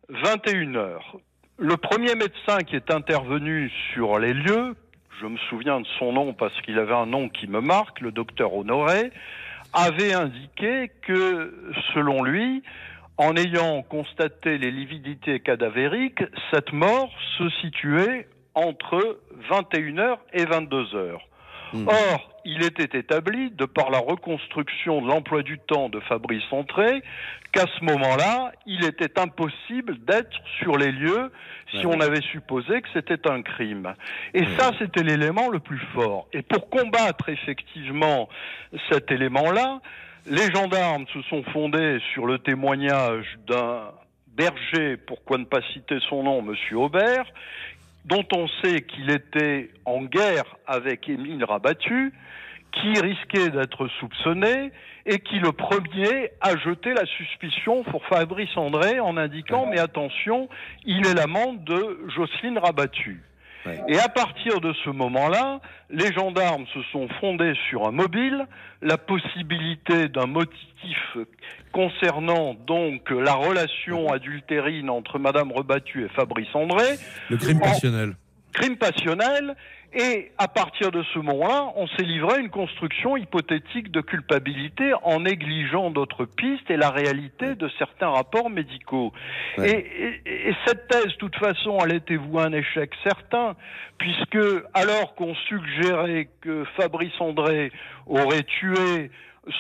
[0.09, 1.17] 21 heures.
[1.59, 4.77] Le premier médecin qui est intervenu sur les lieux,
[5.21, 8.13] je me souviens de son nom parce qu'il avait un nom qui me marque, le
[8.13, 9.11] docteur Honoré,
[9.73, 11.55] avait indiqué que,
[11.95, 12.63] selon lui,
[13.21, 21.19] en ayant constaté les lividités cadavériques, cette mort se situait entre 21h et 22h.
[21.75, 21.87] Hmm.
[21.87, 27.03] Or, il était établi, de par la reconstruction de l'emploi du temps de Fabrice André,
[27.53, 31.31] qu'à ce moment-là, il était impossible d'être sur les lieux
[31.75, 33.93] si on avait supposé que c'était un crime.
[34.33, 36.27] Et ça, c'était l'élément le plus fort.
[36.33, 38.31] Et pour combattre effectivement
[38.91, 39.83] cet élément-là,
[40.27, 43.93] les gendarmes se sont fondés sur le témoignage d'un
[44.29, 47.27] berger, pourquoi ne pas citer son nom, Monsieur Aubert,
[48.05, 52.13] dont on sait qu'il était en guerre avec Émile Rabattu,
[52.73, 54.71] qui risquait d'être soupçonné
[55.07, 60.49] et qui le premier a jeté la suspicion pour Fabrice André en indiquant mais attention,
[60.85, 63.23] il est l'amant de Jocelyne Rabattu.
[63.89, 68.47] Et à partir de ce moment-là, les gendarmes se sont fondés sur un mobile,
[68.83, 71.17] la possibilité d'un motif
[71.73, 76.99] concernant donc la relation adultérine entre Madame Rebattu et Fabrice André.
[77.29, 78.15] Le crime passionnel.
[78.53, 79.55] Crime passionnel
[79.93, 84.93] et à partir de ce moment-là, on s'est livré à une construction hypothétique de culpabilité
[85.03, 89.13] en négligeant d'autres pistes et la réalité de certains rapports médicaux.
[89.59, 93.57] Et, cette thèse, de toute façon, elle était vouée un échec certain,
[93.99, 94.39] puisque
[94.75, 97.73] alors qu'on suggérait que Fabrice André
[98.07, 99.11] aurait tué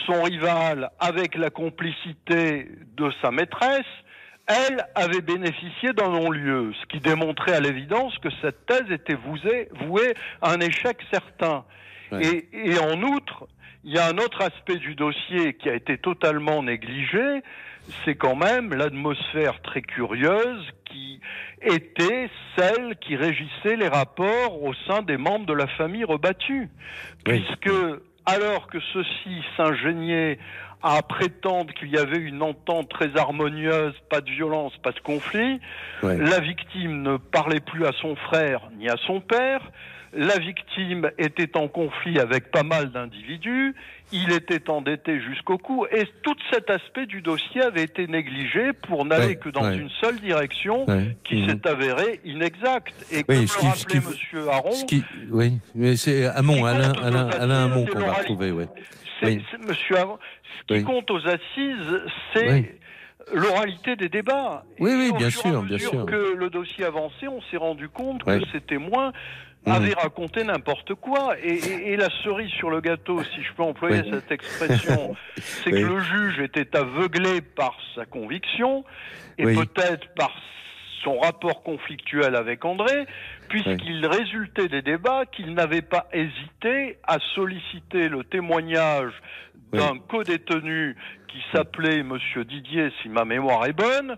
[0.06, 3.82] son rival avec la complicité de sa maîtresse,
[4.50, 10.14] elle avait bénéficié d'un non-lieu, ce qui démontrait à l'évidence que cette thèse était vouée,
[10.42, 11.64] à un échec certain.
[12.20, 13.46] Et, en outre,
[13.84, 17.42] il y a un autre aspect du dossier qui a été totalement négligé,
[18.04, 21.20] c'est quand même l'atmosphère très curieuse qui
[21.62, 26.68] était celle qui régissait les rapports au sein des membres de la famille rebattue.
[27.24, 27.70] Puisque,
[28.26, 30.38] alors que ceux-ci s'ingéniaient
[30.82, 35.60] à prétendre qu'il y avait une entente très harmonieuse, pas de violence, pas de conflit.
[36.02, 39.70] La victime ne parlait plus à son frère ni à son père.
[40.12, 43.76] La victime était en conflit avec pas mal d'individus.
[44.12, 45.86] Il était endetté jusqu'au cou.
[45.92, 50.18] Et tout cet aspect du dossier avait été négligé pour n'aller que dans une seule
[50.18, 50.84] direction
[51.22, 52.94] qui s'est avérée inexacte.
[53.12, 54.48] Et comme le rappelait M.
[54.50, 54.70] Aron...
[55.30, 58.52] oui, mais c'est Hamon, Alain, Alain, Alain Hamon qu'on va retrouver.
[59.22, 59.96] Monsieur
[60.68, 62.02] ce qui compte aux assises,
[62.32, 62.78] c'est
[63.32, 64.64] l'oralité des débats.
[64.78, 66.06] Oui, oui, bien sûr, bien sûr.
[66.06, 69.12] que le dossier avançait, on s'est rendu compte que ces témoins
[69.66, 69.70] mmh.
[69.70, 71.36] avaient raconté n'importe quoi.
[71.42, 76.00] Et, la cerise sur le gâteau, si je peux employer cette expression, c'est que le
[76.00, 78.84] juge était aveuglé par sa conviction
[79.38, 80.32] et peut-être par
[81.02, 83.06] son rapport conflictuel avec André,
[83.48, 89.12] puisqu'il résultait des débats qu'il n'avait pas hésité à solliciter le témoignage
[89.72, 90.96] d'un co-détenu
[91.28, 94.16] qui s'appelait Monsieur Didier, si ma mémoire est bonne,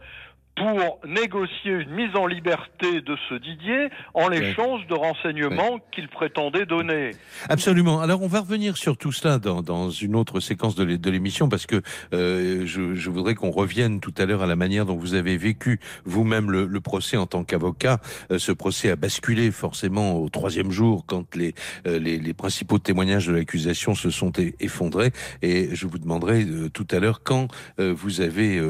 [0.57, 6.67] pour négocier une mise en liberté de ce Didier en l'échange de renseignements qu'il prétendait
[6.67, 7.13] donner.
[7.49, 8.01] Absolument.
[8.01, 11.67] Alors on va revenir sur tout cela dans, dans une autre séquence de l'émission parce
[11.67, 11.81] que
[12.13, 15.39] euh, je, je, voudrais qu'on revienne tout à l'heure à la manière dont vous avez
[15.39, 18.01] vécu vous-même le, le, procès en tant qu'avocat.
[18.31, 21.55] Euh, ce procès a basculé forcément au troisième jour quand les,
[21.87, 26.87] euh, les, les, principaux témoignages de l'accusation se sont effondrés et je vous demanderai tout
[26.91, 28.61] à l'heure quand vous avez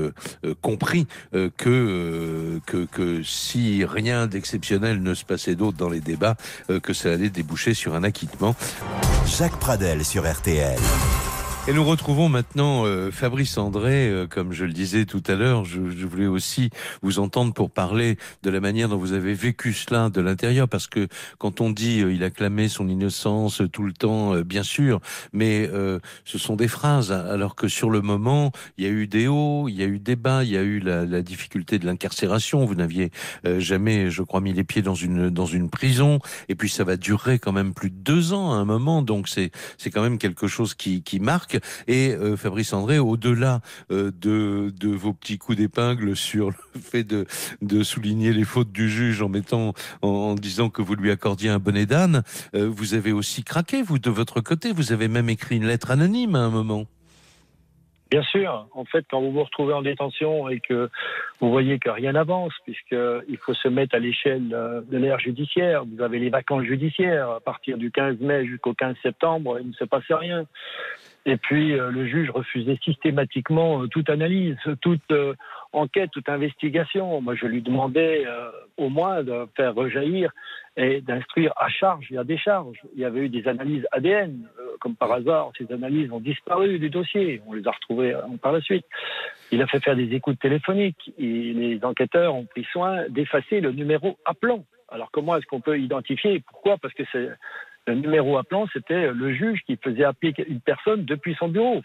[0.60, 1.06] compris
[1.56, 6.36] que euh, que, si rien d'exceptionnel ne se passait d'autre dans les débats,
[6.70, 8.54] euh, que ça allait déboucher sur un acquittement.
[9.26, 10.78] Jacques Pradel sur RTL.
[11.68, 15.64] Et nous retrouvons maintenant euh, Fabrice André, euh, comme je le disais tout à l'heure,
[15.64, 16.70] je, je, voulais aussi
[17.02, 20.88] vous entendre pour parler de la manière dont vous avez vécu cela de l'intérieur, parce
[20.88, 21.06] que
[21.38, 24.98] quand on dit euh, il a clamé son innocence tout le temps, bien sûr,
[25.32, 25.70] mais
[26.24, 29.68] ce sont des phrases, alors que sur le moment, il y a eu des hauts,
[29.68, 32.64] il y a eu des bas, il y a eu la, la difficulté de l'incarcération,
[32.64, 33.10] vous n'aviez
[33.58, 36.96] jamais, je crois, mis les pieds dans une, dans une prison, et puis ça va
[36.96, 39.50] durer quand même plus de deux ans à un moment, donc c'est
[39.92, 41.51] quand même quelque chose qui, qui marque.
[41.86, 43.60] Et euh, Fabrice André, au-delà
[43.90, 47.26] euh, de, vos petits coups d'épingle sur le fait de,
[47.60, 51.58] de souligner les fautes du juge en mettant, en, disant que vous lui accordiez un
[51.58, 52.22] bonnet d'âne,
[52.54, 54.72] euh, vous avez aussi craqué, vous, de votre côté.
[54.72, 56.86] Vous avez même écrit une lettre anonyme à un moment.
[58.12, 58.66] Bien sûr.
[58.72, 60.90] En fait, quand vous vous retrouvez en détention et que
[61.40, 66.02] vous voyez que rien n'avance, puisqu'il faut se mettre à l'échelle de l'ère judiciaire, vous
[66.02, 69.84] avez les vacances judiciaires à partir du 15 mai jusqu'au 15 septembre, il ne se
[69.84, 70.44] passe rien.
[71.24, 75.34] Et puis euh, le juge refusait systématiquement euh, toute analyse, toute euh,
[75.72, 77.20] enquête, toute investigation.
[77.20, 78.26] Moi, je lui demandais
[78.76, 80.30] au moins de faire rejaillir
[80.76, 82.78] et d'instruire à charge et à décharge.
[82.94, 84.46] Il y avait eu des analyses ADN,
[84.80, 87.40] comme par hasard, ces analyses ont disparu du dossier.
[87.46, 88.84] On les a retrouvées par la suite.
[89.50, 94.18] Il a fait faire des écoutes téléphoniques les enquêteurs ont pris soin d'effacer le numéro
[94.26, 94.64] appelant.
[94.90, 96.42] Alors comment est-ce qu'on peut identifier?
[96.50, 96.76] Pourquoi?
[96.76, 97.30] Parce que c'est
[97.86, 101.82] le numéro appelant, c'était le juge qui faisait appeler une personne depuis son bureau.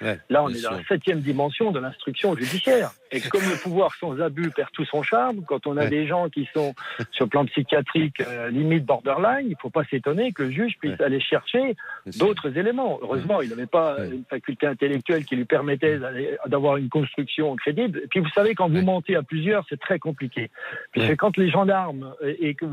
[0.00, 2.90] là, on est dans la septième dimension de l'instruction judiciaire.
[3.12, 6.28] Et comme le pouvoir sans abus perd tout son charme, quand on a des gens
[6.28, 6.74] qui sont
[7.12, 10.76] sur le plan psychiatrique euh, limite borderline, il ne faut pas s'étonner que le juge
[10.80, 11.76] puisse aller chercher
[12.18, 12.98] d'autres éléments.
[13.00, 15.98] Heureusement, il n'avait pas une faculté intellectuelle qui lui permettait
[16.46, 18.00] d'avoir une construction crédible.
[18.04, 20.50] Et puis, vous savez, quand vous montez à plusieurs, c'est très compliqué.
[20.92, 22.66] Puisque quand les gendarmes et, que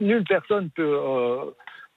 [0.00, 1.44] nulle personne peut euh,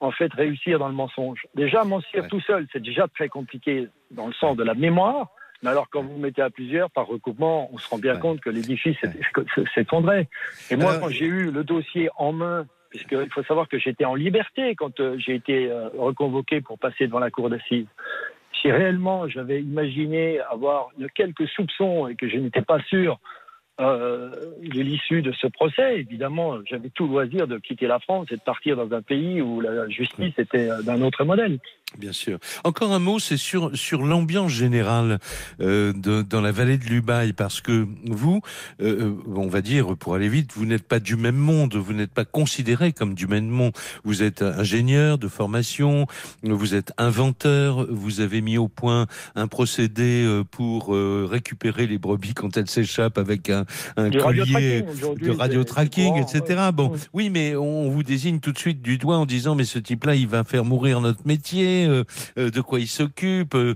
[0.00, 1.46] en fait réussir dans le mensonge.
[1.54, 5.28] Déjà, mentir tout seul, c'est déjà très compliqué dans le sens de la mémoire.
[5.62, 8.50] Mais alors, quand vous mettez à plusieurs par recoupement, on se rend bien compte que
[8.50, 8.98] l'édifice
[9.74, 10.28] s'effondrait.
[10.70, 14.14] Et moi, quand j'ai eu le dossier en main, puisqu'il faut savoir que j'étais en
[14.14, 17.88] liberté quand euh, j'ai été euh, reconvoqué pour passer devant la cour d'assises,
[18.60, 23.18] si réellement j'avais imaginé avoir quelques soupçons et que je n'étais pas sûr
[23.78, 24.30] euh,
[24.62, 26.00] de l'issue de ce procès.
[26.00, 29.60] Évidemment, j'avais tout loisir de quitter la France et de partir dans un pays où
[29.60, 31.58] la justice était euh, d'un autre modèle.
[31.98, 32.38] Bien sûr.
[32.64, 35.18] Encore un mot, c'est sur sur l'ambiance générale
[35.60, 38.40] euh, de, dans la vallée de l'Ubaye, parce que vous,
[38.82, 41.92] euh, euh, on va dire pour aller vite, vous n'êtes pas du même monde, vous
[41.92, 43.72] n'êtes pas considéré comme du même monde.
[44.04, 46.06] Vous êtes ingénieur de formation,
[46.42, 52.34] vous êtes inventeur, vous avez mis au point un procédé euh, pour récupérer les brebis
[52.34, 53.64] quand elles s'échappent avec un,
[53.96, 56.70] un collier de radio tracking, etc.
[56.74, 59.78] Bon, oui, mais on vous désigne tout de suite du doigt en disant mais ce
[59.78, 62.04] type-là, il va faire mourir notre métier euh,
[62.38, 63.54] euh, de quoi il s'occupe.
[63.54, 63.74] Euh,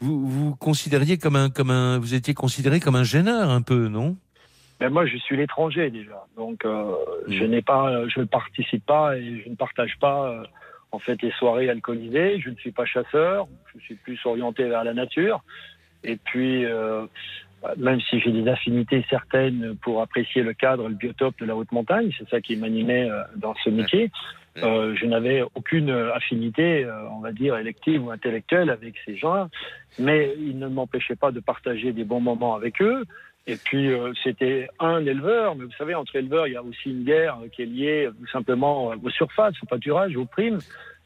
[0.00, 3.88] vous vous considériez comme un comme un vous étiez considéré comme un gêneur un peu,
[3.88, 4.16] non?
[4.80, 9.42] Ben moi, je suis l'étranger déjà, donc je n'ai pas, je ne participe pas et
[9.44, 10.44] je ne partage pas
[10.92, 12.40] en fait les soirées alcoolisées.
[12.40, 15.42] Je ne suis pas chasseur, je suis plus orienté vers la nature.
[16.04, 16.64] Et puis,
[17.76, 21.72] même si j'ai des affinités certaines pour apprécier le cadre, le biotope de la haute
[21.72, 24.12] montagne, c'est ça qui m'animait dans ce métier.
[24.62, 29.48] Euh, je n'avais aucune affinité, euh, on va dire, élective ou intellectuelle avec ces gens,
[29.98, 33.04] mais ils ne m'empêchaient pas de partager des bons moments avec eux.
[33.46, 36.90] Et puis, euh, c'était un éleveur, mais vous savez, entre éleveurs, il y a aussi
[36.90, 40.58] une guerre qui est liée tout simplement aux surfaces, au pâturage, aux primes,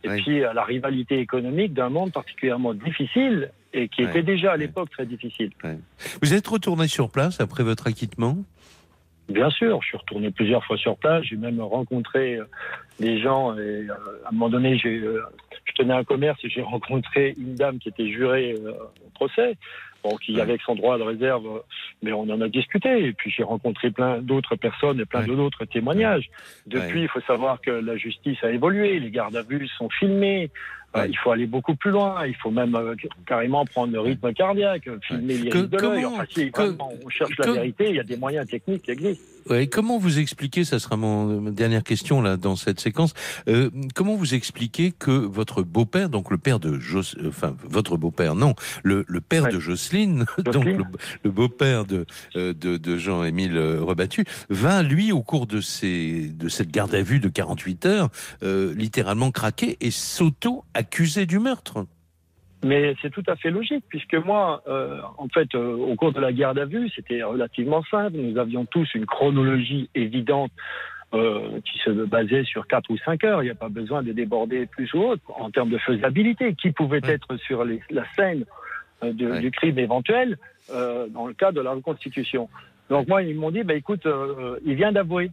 [0.04, 4.56] et puis à la rivalité économique d'un monde particulièrement difficile et qui était déjà à
[4.56, 5.50] l'époque très difficile.
[6.20, 8.38] Vous êtes retourné sur place après votre acquittement?
[9.32, 11.24] Bien sûr, je suis retourné plusieurs fois sur place.
[11.24, 12.44] J'ai même rencontré euh,
[13.00, 13.54] des gens.
[13.56, 15.22] Et euh, à un moment donné, euh,
[15.64, 19.56] je tenais un commerce et j'ai rencontré une dame qui était jurée au procès.
[20.04, 21.62] Bon, qui avait son droit de réserve,
[22.02, 23.04] mais on en a discuté.
[23.06, 26.28] Et puis j'ai rencontré plein d'autres personnes et plein d'autres témoignages.
[26.66, 30.50] Depuis, il faut savoir que la justice a évolué, les gardes à vue sont filmés,
[31.08, 32.26] il faut aller beaucoup plus loin.
[32.26, 32.94] Il faut même euh,
[33.26, 36.04] carrément prendre le rythme cardiaque, filmer les de l'œil.
[36.04, 39.24] Enfin, si on cherche la vérité, il y a des moyens techniques qui existent.
[39.50, 43.12] Ouais, comment vous expliquez, ça sera mon dernière question là dans cette séquence,
[43.48, 48.36] euh, comment vous expliquez que votre beau-père, donc le père de euh, enfin votre beau-père,
[48.36, 50.64] non, le, le père de Jocelyne, donc
[51.24, 56.70] le, beau-père de, de, de Jean-Émile Rebattu, va lui au cours de ces de cette
[56.70, 58.10] garde à vue de 48 heures,
[58.42, 61.86] littéralement craquer et s'auto accusé du meurtre.
[62.64, 66.20] Mais c'est tout à fait logique, puisque moi, euh, en fait, euh, au cours de
[66.20, 68.16] la garde à vue, c'était relativement simple.
[68.16, 70.52] Nous avions tous une chronologie évidente
[71.66, 73.42] qui se basait sur 4 ou 5 heures.
[73.42, 76.54] Il n'y a pas besoin de déborder plus ou autre en termes de faisabilité.
[76.54, 78.46] Qui pouvait être sur la scène
[79.02, 80.38] du crime éventuel
[80.70, 82.48] dans le cas de la reconstitution
[82.88, 84.06] donc moi, ils m'ont dit, bah, écoute,
[84.64, 85.30] il vient d'avouer.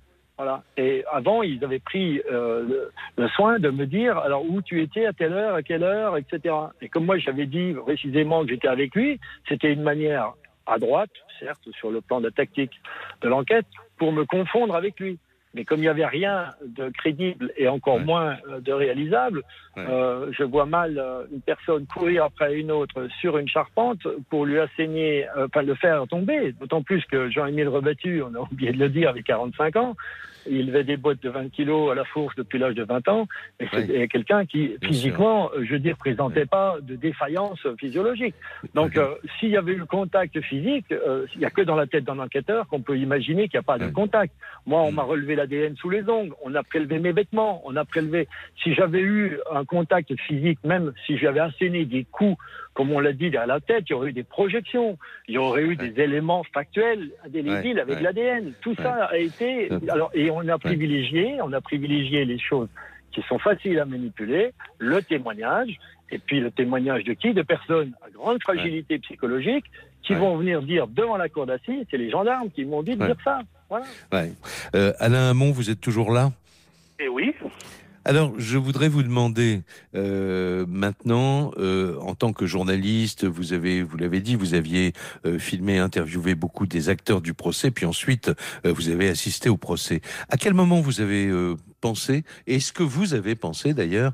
[0.78, 5.06] Et avant, ils avaient pris euh, le, soin de me dire alors où tu étais,
[5.06, 6.56] à telle heure, à quelle heure, etc.
[6.82, 10.34] Et comme moi, j'avais dit précisément que j'étais avec lui, c'était une manière
[10.66, 12.80] à droite, certes, sur le plan de la tactique
[13.22, 13.66] de l'enquête,
[13.98, 15.20] pour me confondre avec lui.
[15.56, 19.44] Mais comme il n'y avait rien de crédible et encore moins euh, de réalisable,
[19.78, 24.46] euh, je vois mal euh, une personne courir après une autre sur une charpente pour
[24.46, 26.54] lui asséner, euh, enfin le faire tomber.
[26.54, 29.96] D'autant plus que Jean-Émile Rebattu, on a oublié de le dire, avait 45 ans.
[30.48, 33.28] Il avait des boîtes de 20 kilos à la fourche depuis l'âge de 20 ans.
[33.60, 38.36] Et c'est quelqu'un qui, physiquement, je veux dire, présentait pas de défaillance physiologique.
[38.74, 41.88] Donc, euh, s'il y avait eu contact physique, euh, il n'y a que dans la
[41.88, 44.34] tête d'un enquêteur qu'on peut imaginer qu'il n'y a pas de contact.
[44.66, 47.86] Moi, on m'a relevé l'ADN sous les ongles, on a prélevé mes vêtements, on a
[47.86, 48.28] prélevé.
[48.64, 52.38] Si j'avais eu un contact physique, même si j'avais asséné des coups
[52.80, 55.38] comme on l'a dit, derrière la tête, il y aurait eu des projections, il y
[55.38, 58.54] aurait eu des éléments factuels indélébiles avec l'ADN.
[58.62, 59.68] Tout ça a été.
[59.90, 62.70] Alors, et on a privilégié, on a privilégié les choses
[63.12, 65.78] qui sont faciles à manipuler, le témoignage,
[66.10, 67.34] et puis le témoignage de qui?
[67.34, 69.66] De personnes à grande fragilité psychologique
[70.02, 73.06] qui vont venir dire devant la cour d'assises, c'est les gendarmes qui m'ont dit de
[73.06, 73.42] dire ça.
[73.68, 73.88] Voilà.
[74.74, 76.32] Euh, Alain Hamon, vous êtes toujours là?
[76.98, 77.36] Eh oui.
[78.06, 79.62] Alors, je voudrais vous demander
[79.94, 84.94] euh, maintenant, euh, en tant que journaliste, vous avez, vous l'avez dit, vous aviez
[85.26, 88.32] euh, filmé, interviewé beaucoup des acteurs du procès, puis ensuite
[88.64, 90.02] vous avez assisté au procès.
[90.30, 91.32] À quel moment vous avez
[91.82, 94.14] pensé, est-ce que vous avez pensé d'ailleurs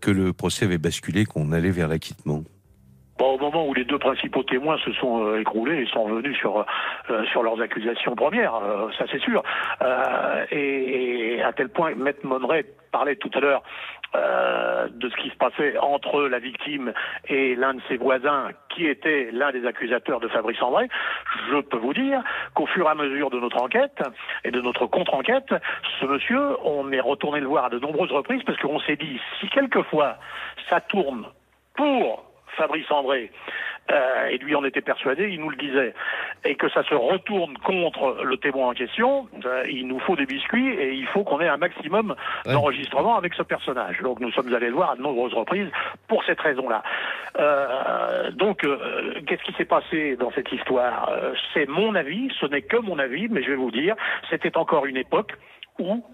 [0.00, 2.44] que le procès avait basculé, qu'on allait vers l'acquittement?
[3.18, 6.36] Bon, au moment où les deux principaux témoins se sont euh, écroulés et sont revenus
[6.36, 6.66] sur
[7.08, 9.42] euh, sur leurs accusations premières, euh, ça c'est sûr.
[10.50, 13.62] Et, et, à tel point, Maître Monneret parlait tout à l'heure
[14.14, 16.92] de ce qui se passait entre la victime
[17.28, 20.88] et l'un de ses voisins, qui était l'un des accusateurs de Fabrice André.
[21.50, 22.22] Je peux vous dire
[22.54, 24.02] qu'au fur et à mesure de notre enquête
[24.44, 25.54] et de notre contre-enquête,
[26.00, 29.20] ce monsieur, on est retourné le voir à de nombreuses reprises parce qu'on s'est dit
[29.40, 30.16] si quelquefois
[30.70, 31.26] ça tourne
[31.74, 32.24] pour
[32.56, 33.30] Fabrice André,
[33.92, 35.94] euh, et lui en était persuadé, il nous le disait,
[36.44, 40.26] et que ça se retourne contre le témoin en question, euh, il nous faut des
[40.26, 44.00] biscuits et il faut qu'on ait un maximum d'enregistrement avec ce personnage.
[44.02, 45.70] Donc nous sommes allés le voir à de nombreuses reprises
[46.08, 46.82] pour cette raison-là.
[47.38, 48.66] Euh, donc,
[49.26, 51.12] qu'est-ce qui s'est passé dans cette histoire?
[51.54, 53.94] C'est mon avis, ce n'est que mon avis, mais je vais vous dire,
[54.30, 55.32] c'était encore une époque
[55.78, 56.04] où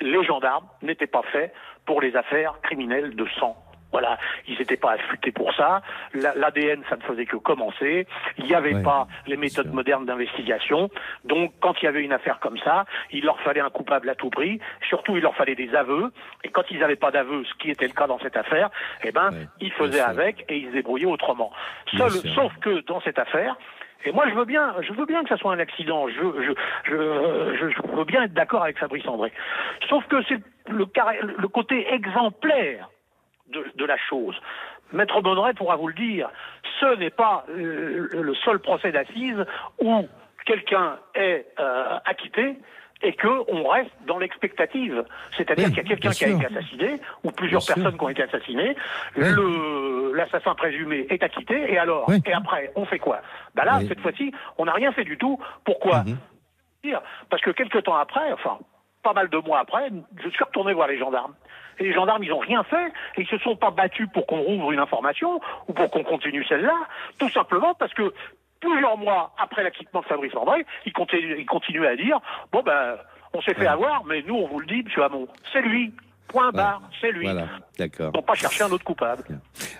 [0.00, 1.52] les gendarmes n'étaient pas faits
[1.84, 3.56] pour les affaires criminelles de sang
[3.92, 5.82] voilà, ils n'étaient pas affûtés pour ça.
[6.14, 8.06] L'ADN, ça ne faisait que commencer.
[8.38, 10.90] Il n'y avait pas les méthodes modernes d'investigation.
[11.24, 14.14] Donc, quand il y avait une affaire comme ça, il leur fallait un coupable à
[14.14, 14.60] tout prix.
[14.88, 16.12] Surtout, il leur fallait des aveux.
[16.44, 18.70] Et quand ils n'avaient pas d'aveux, ce qui était le cas dans cette affaire,
[19.04, 19.30] eh ben,
[19.60, 21.52] ils faisaient avec et ils se débrouillaient autrement.
[21.96, 23.56] Seul, sauf que dans cette affaire,
[24.04, 26.08] et moi, je veux bien, je veux bien que ça soit un accident.
[26.08, 26.52] Je, je,
[26.84, 29.30] je, je veux bien être d'accord avec Fabrice André.
[29.88, 30.86] Sauf que c'est le,
[31.38, 32.88] le côté exemplaire
[33.50, 34.38] de, la chose.
[34.92, 36.30] Maître Bonneret pourra vous le dire,
[36.80, 39.44] ce n'est pas euh, le seul procès d'assises
[39.80, 40.08] où
[40.44, 42.56] quelqu'un est euh, acquitté
[43.02, 45.04] et qu'on reste dans l'expectative.
[45.36, 48.22] C'est-à-dire qu'il y a quelqu'un qui a été assassiné, ou plusieurs personnes qui ont été
[48.22, 48.76] assassinées,
[49.16, 53.20] l'assassin présumé est acquitté, et alors Et après, on fait quoi?
[53.54, 55.38] Ben Là, cette fois-ci, on n'a rien fait du tout.
[55.64, 56.04] Pourquoi?
[56.04, 56.98] Mhm.
[57.28, 58.58] Parce que quelques temps après, enfin,
[59.02, 59.90] pas mal de mois après,
[60.22, 61.34] je suis retourné voir les gendarmes.
[61.80, 62.92] Et les gendarmes, ils n'ont rien fait.
[63.16, 66.44] Et ils se sont pas battus pour qu'on rouvre une information ou pour qu'on continue
[66.44, 66.76] celle-là.
[67.18, 68.12] Tout simplement parce que
[68.60, 72.20] plusieurs mois après l'acquittement de Fabrice André, ils continuaient, à dire,
[72.52, 72.96] bon ben,
[73.32, 75.02] on s'est fait avoir, mais nous, on vous le dit, M.
[75.02, 75.92] Hamon, c'est lui.
[76.30, 77.24] Point barre, c'est lui.
[77.24, 78.12] Voilà, d'accord.
[78.24, 79.24] pas chercher un autre coupable.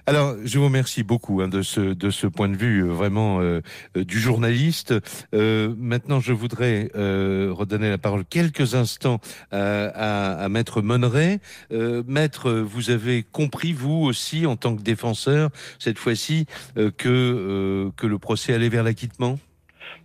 [0.06, 3.40] Alors, je vous remercie beaucoup hein, de ce de ce point de vue euh, vraiment
[3.40, 3.60] euh,
[3.96, 4.94] euh, du journaliste.
[5.32, 9.20] maintenant, je voudrais redonner la parole quelques instants
[9.52, 11.38] à, à, Maître Monneret.
[11.70, 18.18] Maître, vous avez compris vous aussi en tant que défenseur cette fois-ci que que le
[18.18, 19.38] procès allait vers l'acquittement?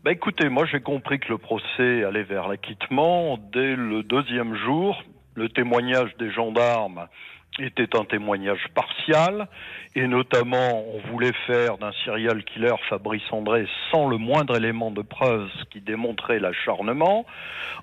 [0.04, 5.04] Bah écoutez, moi j'ai compris que le procès allait vers l'acquittement dès le deuxième jour
[5.36, 7.08] le témoignage des gendarmes
[7.60, 9.48] était un témoignage partial,
[9.96, 15.02] et notamment on voulait faire d'un serial killer Fabrice André sans le moindre élément de
[15.02, 17.26] preuve qui démontrait l'acharnement.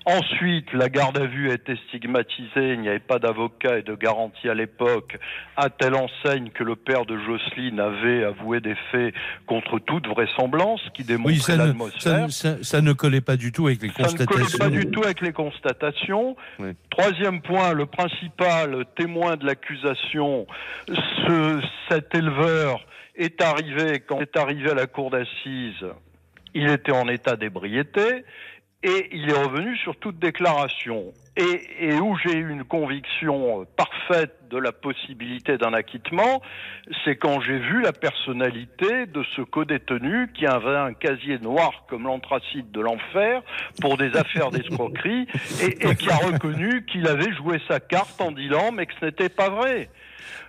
[0.05, 3.95] Ensuite, la garde à vue a été stigmatisée, il n'y avait pas d'avocat et de
[3.95, 5.17] garantie à l'époque,
[5.55, 9.13] à telle enseigne que le père de Jocelyne avait avoué des faits
[9.47, 12.31] contre toute vraisemblance, qui démontraient l'atmosphère.
[12.31, 14.25] Ça, ça, ne collait pas du tout avec les constatations.
[14.25, 16.35] Ça ne collait pas du tout avec les constatations.
[16.89, 20.47] Troisième point, le principal témoin de l'accusation,
[20.87, 22.85] ce, cet éleveur
[23.15, 25.85] est arrivé, quand il est arrivé à la cour d'assises,
[26.53, 28.25] il était en état d'ébriété
[28.83, 31.13] et il est revenu sur toute déclaration.
[31.35, 36.43] Et, où j'ai eu une conviction parfaite de la possibilité d'un acquittement,
[37.03, 42.03] c'est quand j'ai vu la personnalité de ce co-détenu qui avait un casier noir comme
[42.03, 43.41] l'anthracite de l'enfer
[43.81, 45.25] pour des affaires d'escroquerie
[45.59, 49.29] et, qui a reconnu qu'il avait joué sa carte en disant mais que ce n'était
[49.29, 49.89] pas vrai.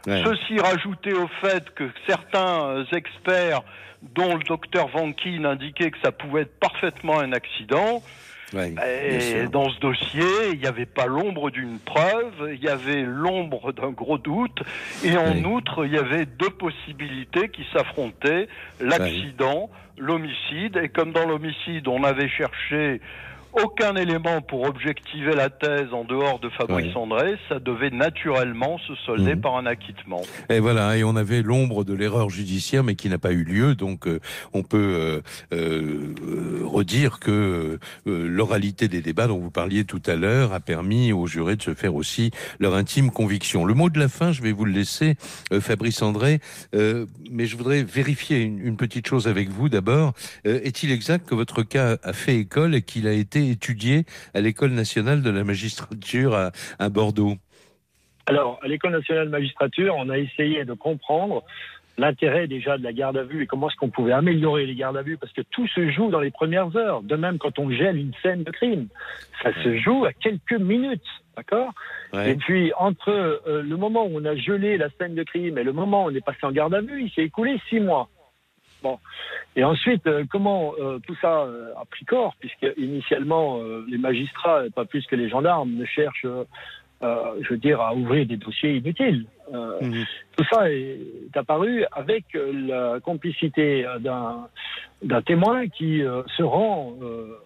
[0.04, 3.62] Ceci rajouté au fait que certains experts,
[4.02, 8.02] dont le docteur Vankin, indiquaient que ça pouvait être parfaitement un accident,
[8.54, 13.72] et dans ce dossier, il n'y avait pas l'ombre d'une preuve, il y avait l'ombre
[13.72, 14.62] d'un gros doute,
[15.04, 18.48] et en outre, il y avait deux possibilités qui s'affrontaient,
[18.80, 23.00] l'accident, l'homicide, et comme dans l'homicide, on avait cherché
[23.62, 28.94] aucun élément pour objectiver la thèse en dehors de Fabrice André, ça devait naturellement se
[29.06, 29.40] solder mhm.
[29.40, 30.22] par un acquittement.
[30.48, 33.74] Et voilà, et on avait l'ombre de l'erreur judiciaire, mais qui n'a pas eu lieu,
[33.74, 34.20] donc euh,
[34.52, 35.20] on peut euh,
[35.52, 41.26] euh, redire que l'oralité des débats dont vous parliez tout à l'heure a permis aux
[41.26, 43.64] jurés de se faire aussi leur intime conviction.
[43.64, 45.16] Le mot de la fin, je vais vous le laisser,
[45.60, 46.40] Fabrice André,
[46.72, 50.12] mais je voudrais vérifier une, une petite chose avec vous d'abord.
[50.44, 54.70] Est-il exact que votre cas a fait école et qu'il a été étudié à l'École
[54.70, 56.34] nationale de la magistrature
[56.78, 57.34] à, Bordeaux
[58.26, 61.44] Alors, à l'École nationale de magistrature, on a essayé de comprendre
[61.96, 64.96] l'intérêt déjà de la garde à vue et comment est-ce qu'on pouvait améliorer les gardes
[64.96, 67.02] à vue parce que tout se joue dans les premières heures.
[67.02, 68.88] De même, quand on gèle une scène de crime,
[69.42, 71.72] ça se joue à quelques minutes, d'accord?
[72.26, 75.64] Et puis entre euh, le moment où on a gelé la scène de crime et
[75.64, 78.08] le moment où on est passé en garde à vue, il s'est écoulé six mois.
[78.84, 78.98] Bon.
[79.56, 84.64] Et ensuite, euh, comment euh, tout ça euh, a pris corps, puisque initialement, les magistrats,
[84.74, 86.26] pas plus que les gendarmes, ne cherchent,
[87.02, 89.26] je veux dire, à ouvrir des dossiers inutiles.
[89.50, 90.04] Mhm.
[90.36, 90.98] Tout ça est,
[91.34, 96.02] apparu avec la complicité d'un témoin qui
[96.36, 96.94] se rend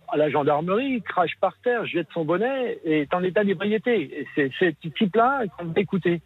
[0.09, 4.21] à la gendarmerie, crache par terre, jette son bonnet et est en état d'ébriété.
[4.21, 4.67] Et c'est ce
[4.97, 6.21] type-là qu'on va écouter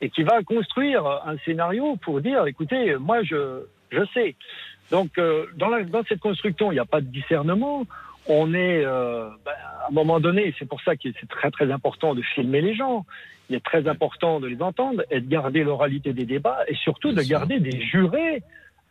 [0.00, 4.36] et qui va construire un scénario pour dire, écoutez, moi je je sais.
[4.90, 7.84] Donc, euh, dans, dans, cette construction, il n'y a pas de discernement.
[8.28, 11.70] On est, euh, ben, à un moment donné, c'est pour ça que c'est très très
[11.70, 13.04] important de filmer les gens.
[13.48, 17.12] Il est très important de les entendre et de garder l'oralité des débats et surtout
[17.12, 18.42] de garder des jurés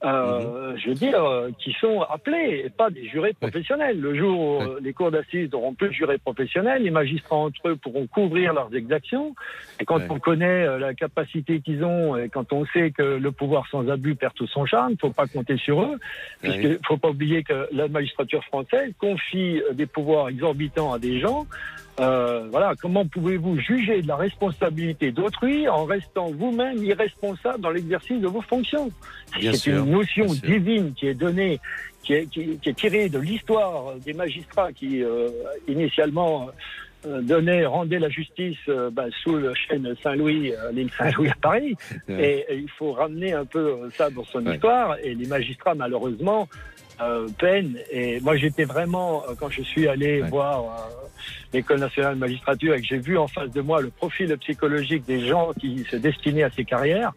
[0.04, 0.78] euh, mhm.
[0.78, 4.00] je veux dire, euh, qui sont appelés, et pas des jurés professionnels.
[4.00, 7.70] Le jour où euh, les cours d'assises n'auront plus de jurés professionnels, les magistrats entre
[7.70, 9.34] eux pourront couvrir leurs exactions.
[9.80, 13.68] Et quand on connaît la capacité qu'ils ont, et quand on sait que le pouvoir
[13.70, 15.98] sans abus perd tout son charme, il ne faut pas compter sur eux,
[16.42, 21.20] puisqu'il ne faut pas oublier que la magistrature française confie des pouvoirs exorbitants à des
[21.20, 21.46] gens
[22.00, 28.20] euh, voilà, comment pouvez-vous juger de la responsabilité d'autrui en restant vous-même irresponsable dans l'exercice
[28.20, 28.92] de vos fonctions?
[29.40, 31.60] C'est une notion divine qui est donnée,
[32.04, 35.30] qui est, qui, est tirée de l'histoire des magistrats qui euh,
[35.70, 36.50] initialement
[37.06, 41.76] euh, donnaient, rendaient la justice euh, bah, sous le chêne Saint-Louis, l'île Saint-Louis à Paris.
[42.10, 44.98] Et, il faut ramener un peu ça dans son histoire.
[45.02, 46.50] Et les magistrats, malheureusement,
[47.02, 47.78] euh, peine.
[47.92, 51.08] Et moi, j'étais vraiment, euh, quand je suis allé voir euh,
[51.54, 55.06] l'École nationale de magistrature et que j'ai vu en face de moi le profil psychologique
[55.06, 57.14] des gens qui se destinaient à ces carrières,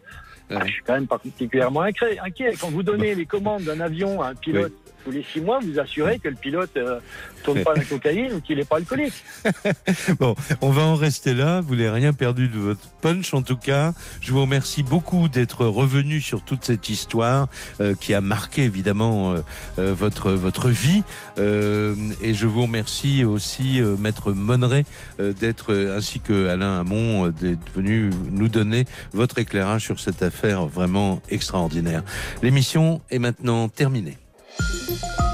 [0.51, 2.53] ah, je suis quand même particulièrement inquiet.
[2.59, 4.73] Quand vous donnez les commandes d'un avion à un pilote
[5.09, 6.99] tous les six mois, vous assurez que le pilote ne euh,
[7.43, 9.23] tourne pas la cocaïne ou qu'il n'est pas alcoolique.
[10.19, 11.61] bon, on va en rester là.
[11.61, 13.93] Vous n'avez rien perdu de votre punch, en tout cas.
[14.21, 17.47] Je vous remercie beaucoup d'être revenu sur toute cette histoire
[17.81, 19.33] euh, qui a marqué évidemment
[19.79, 21.03] euh, votre votre vie.
[21.37, 24.85] et je vous remercie aussi, Maître Monneret,
[25.17, 31.21] d'être ainsi que Alain Hamon, d'être venu nous donner votre éclairage sur cette affaire vraiment
[31.29, 32.03] extraordinaire.
[32.43, 34.17] L'émission est maintenant terminée.
[34.61, 35.28] Thank you.